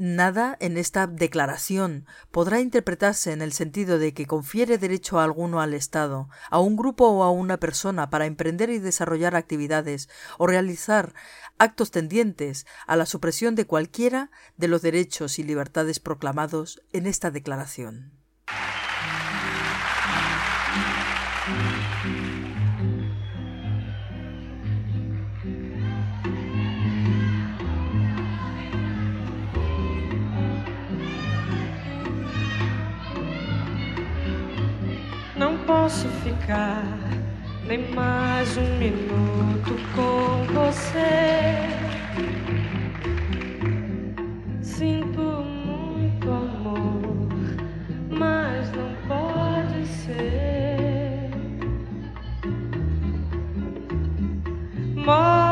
Nada 0.00 0.56
en 0.60 0.76
esta 0.76 1.08
declaración 1.08 2.06
podrá 2.30 2.60
interpretarse 2.60 3.32
en 3.32 3.42
el 3.42 3.52
sentido 3.52 3.98
de 3.98 4.14
que 4.14 4.26
confiere 4.26 4.78
derecho 4.78 5.18
alguno 5.18 5.60
al 5.60 5.74
Estado, 5.74 6.28
a 6.50 6.60
un 6.60 6.76
grupo 6.76 7.08
o 7.08 7.24
a 7.24 7.32
una 7.32 7.56
persona 7.56 8.08
para 8.08 8.26
emprender 8.26 8.70
y 8.70 8.78
desarrollar 8.78 9.34
actividades 9.34 10.08
o 10.38 10.46
realizar 10.46 11.14
actos 11.58 11.90
tendientes 11.90 12.64
a 12.86 12.94
la 12.94 13.06
supresión 13.06 13.56
de 13.56 13.66
cualquiera 13.66 14.30
de 14.56 14.68
los 14.68 14.82
derechos 14.82 15.40
y 15.40 15.42
libertades 15.42 15.98
proclamados 15.98 16.80
en 16.92 17.08
esta 17.08 17.32
declaración. 17.32 18.12
Posso 35.68 36.08
ficar 36.24 36.82
nem 37.64 37.92
mais 37.94 38.56
um 38.56 38.76
minuto 38.78 39.76
com 39.94 40.52
você. 40.52 41.54
Sinto 44.60 45.20
muito 45.20 46.28
amor, 46.28 47.28
mas 48.10 48.72
não 48.72 48.90
pode 49.06 49.86
ser. 49.86 51.30
Moro 54.96 55.47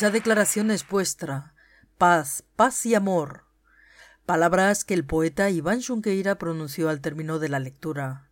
Esa 0.00 0.10
declaración 0.10 0.70
es 0.70 0.88
vuestra. 0.88 1.52
Paz, 1.98 2.42
paz 2.56 2.86
y 2.86 2.94
amor. 2.94 3.44
Palabras 4.24 4.86
que 4.86 4.94
el 4.94 5.04
poeta 5.04 5.50
Iván 5.50 5.82
Junqueira 5.82 6.38
pronunció 6.38 6.88
al 6.88 7.02
término 7.02 7.38
de 7.38 7.50
la 7.50 7.58
lectura. 7.58 8.30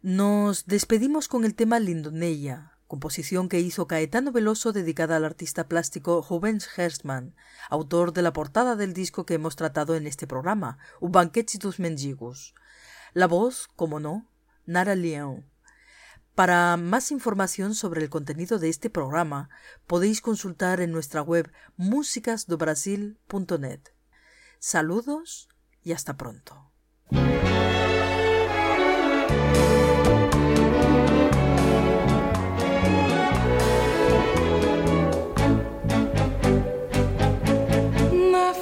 Nos 0.00 0.66
despedimos 0.66 1.26
con 1.26 1.44
el 1.44 1.56
tema 1.56 1.80
Lindoneia, 1.80 2.78
composición 2.86 3.48
que 3.48 3.58
hizo 3.58 3.88
Caetano 3.88 4.30
Veloso 4.30 4.72
dedicada 4.72 5.16
al 5.16 5.24
artista 5.24 5.66
plástico 5.66 6.24
Rubens 6.30 6.68
Hertzmann, 6.78 7.34
autor 7.68 8.12
de 8.12 8.22
la 8.22 8.32
portada 8.32 8.76
del 8.76 8.92
disco 8.92 9.26
que 9.26 9.34
hemos 9.34 9.56
tratado 9.56 9.96
en 9.96 10.06
este 10.06 10.28
programa, 10.28 10.78
Un 11.00 11.10
banquete 11.10 11.58
dos 11.58 11.80
mendigos. 11.80 12.54
La 13.12 13.26
voz, 13.26 13.68
como 13.74 13.98
no, 13.98 14.30
Nara 14.66 14.94
León. 14.94 15.46
Para 16.36 16.76
más 16.76 17.10
información 17.12 17.74
sobre 17.74 18.02
el 18.02 18.10
contenido 18.10 18.58
de 18.58 18.68
este 18.68 18.90
programa, 18.90 19.48
podéis 19.86 20.20
consultar 20.20 20.82
en 20.82 20.92
nuestra 20.92 21.22
web 21.22 21.50
musicasdobrasil.net. 21.78 23.80
Saludos 24.58 25.48
y 25.82 25.92
hasta 25.92 26.18
pronto. 26.18 26.70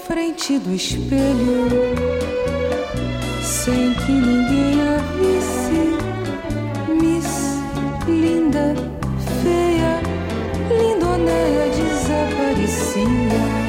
Frente 0.06 0.58
do 0.60 0.74
espelho, 0.74 1.68
sem 3.42 3.94
que 3.94 4.12
ninguém 4.12 4.73
desaparecia. 12.94 13.64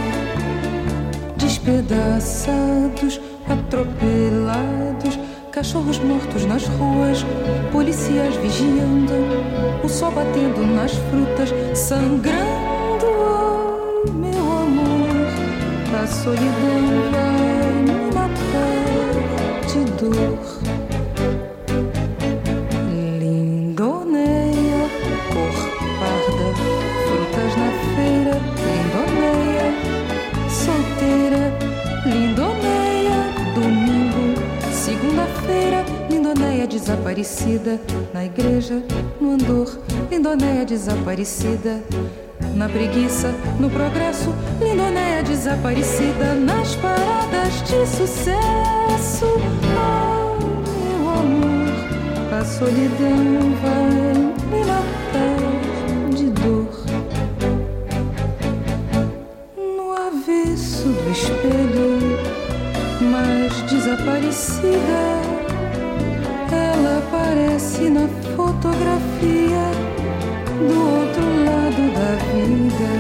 Despedaçados, 1.38 3.20
atropelados, 3.50 5.20
cachorros 5.52 6.00
mortos 6.00 6.46
nas 6.46 6.68
ruas, 6.68 7.26
policiais 7.72 8.36
vigiando, 8.38 9.14
o 9.84 9.90
sol 9.90 10.12
batendo 10.12 10.66
nas 10.66 10.94
frutas, 10.94 11.54
sangrando. 11.78 13.06
Oh, 13.06 14.12
meu 14.12 14.40
amor, 14.40 16.04
a 16.04 16.08
solidão 16.08 17.12
vai 17.12 17.74
me 17.84 18.14
matar 18.14 19.62
de 19.68 19.84
dor. 20.00 20.75
Na 38.14 38.24
igreja, 38.24 38.84
no 39.20 39.32
andor, 39.32 39.80
lindoneia 40.12 40.64
desaparecida. 40.64 41.82
Na 42.54 42.70
preguiça, 42.70 43.34
no 43.60 43.68
progresso, 43.68 44.32
lindoneia 44.62 45.24
desaparecida 45.24 46.36
nas 46.36 46.76
paradas 46.76 47.64
de 47.64 47.86
sucesso. 47.88 49.26
Oh, 49.76 50.38
meu 50.78 51.10
amor, 51.10 52.40
a 52.40 52.46
solidão 52.46 53.56
vai 53.64 54.14
me 54.52 54.64
matar 54.64 55.40
de 56.16 56.30
dor. 56.30 56.70
No 59.58 59.92
avesso 59.94 60.90
do 60.90 61.12
espelho, 61.12 62.20
mas 63.12 63.62
desaparecida, 63.64 65.05
na 67.84 68.08
fotografia 68.36 69.72
do 70.58 70.76
outro 70.98 71.26
lado 71.46 71.84
da 71.94 72.16
vida. 72.32 72.92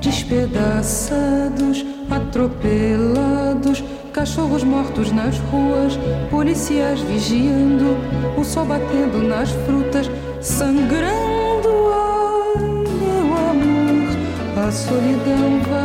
Despedaçados, 0.00 1.84
atropelados, 2.08 3.82
cachorros 4.12 4.62
mortos 4.62 5.10
nas 5.10 5.36
ruas, 5.50 5.98
policiais 6.30 7.00
vigiando, 7.00 7.96
o 8.38 8.44
sol 8.44 8.66
batendo 8.66 9.26
nas 9.26 9.50
frutas, 9.66 10.08
sangrando. 10.40 11.68
Ai, 11.92 12.62
meu 13.00 13.36
amor, 13.50 14.16
a 14.64 14.70
solidão 14.70 15.60
vai 15.68 15.83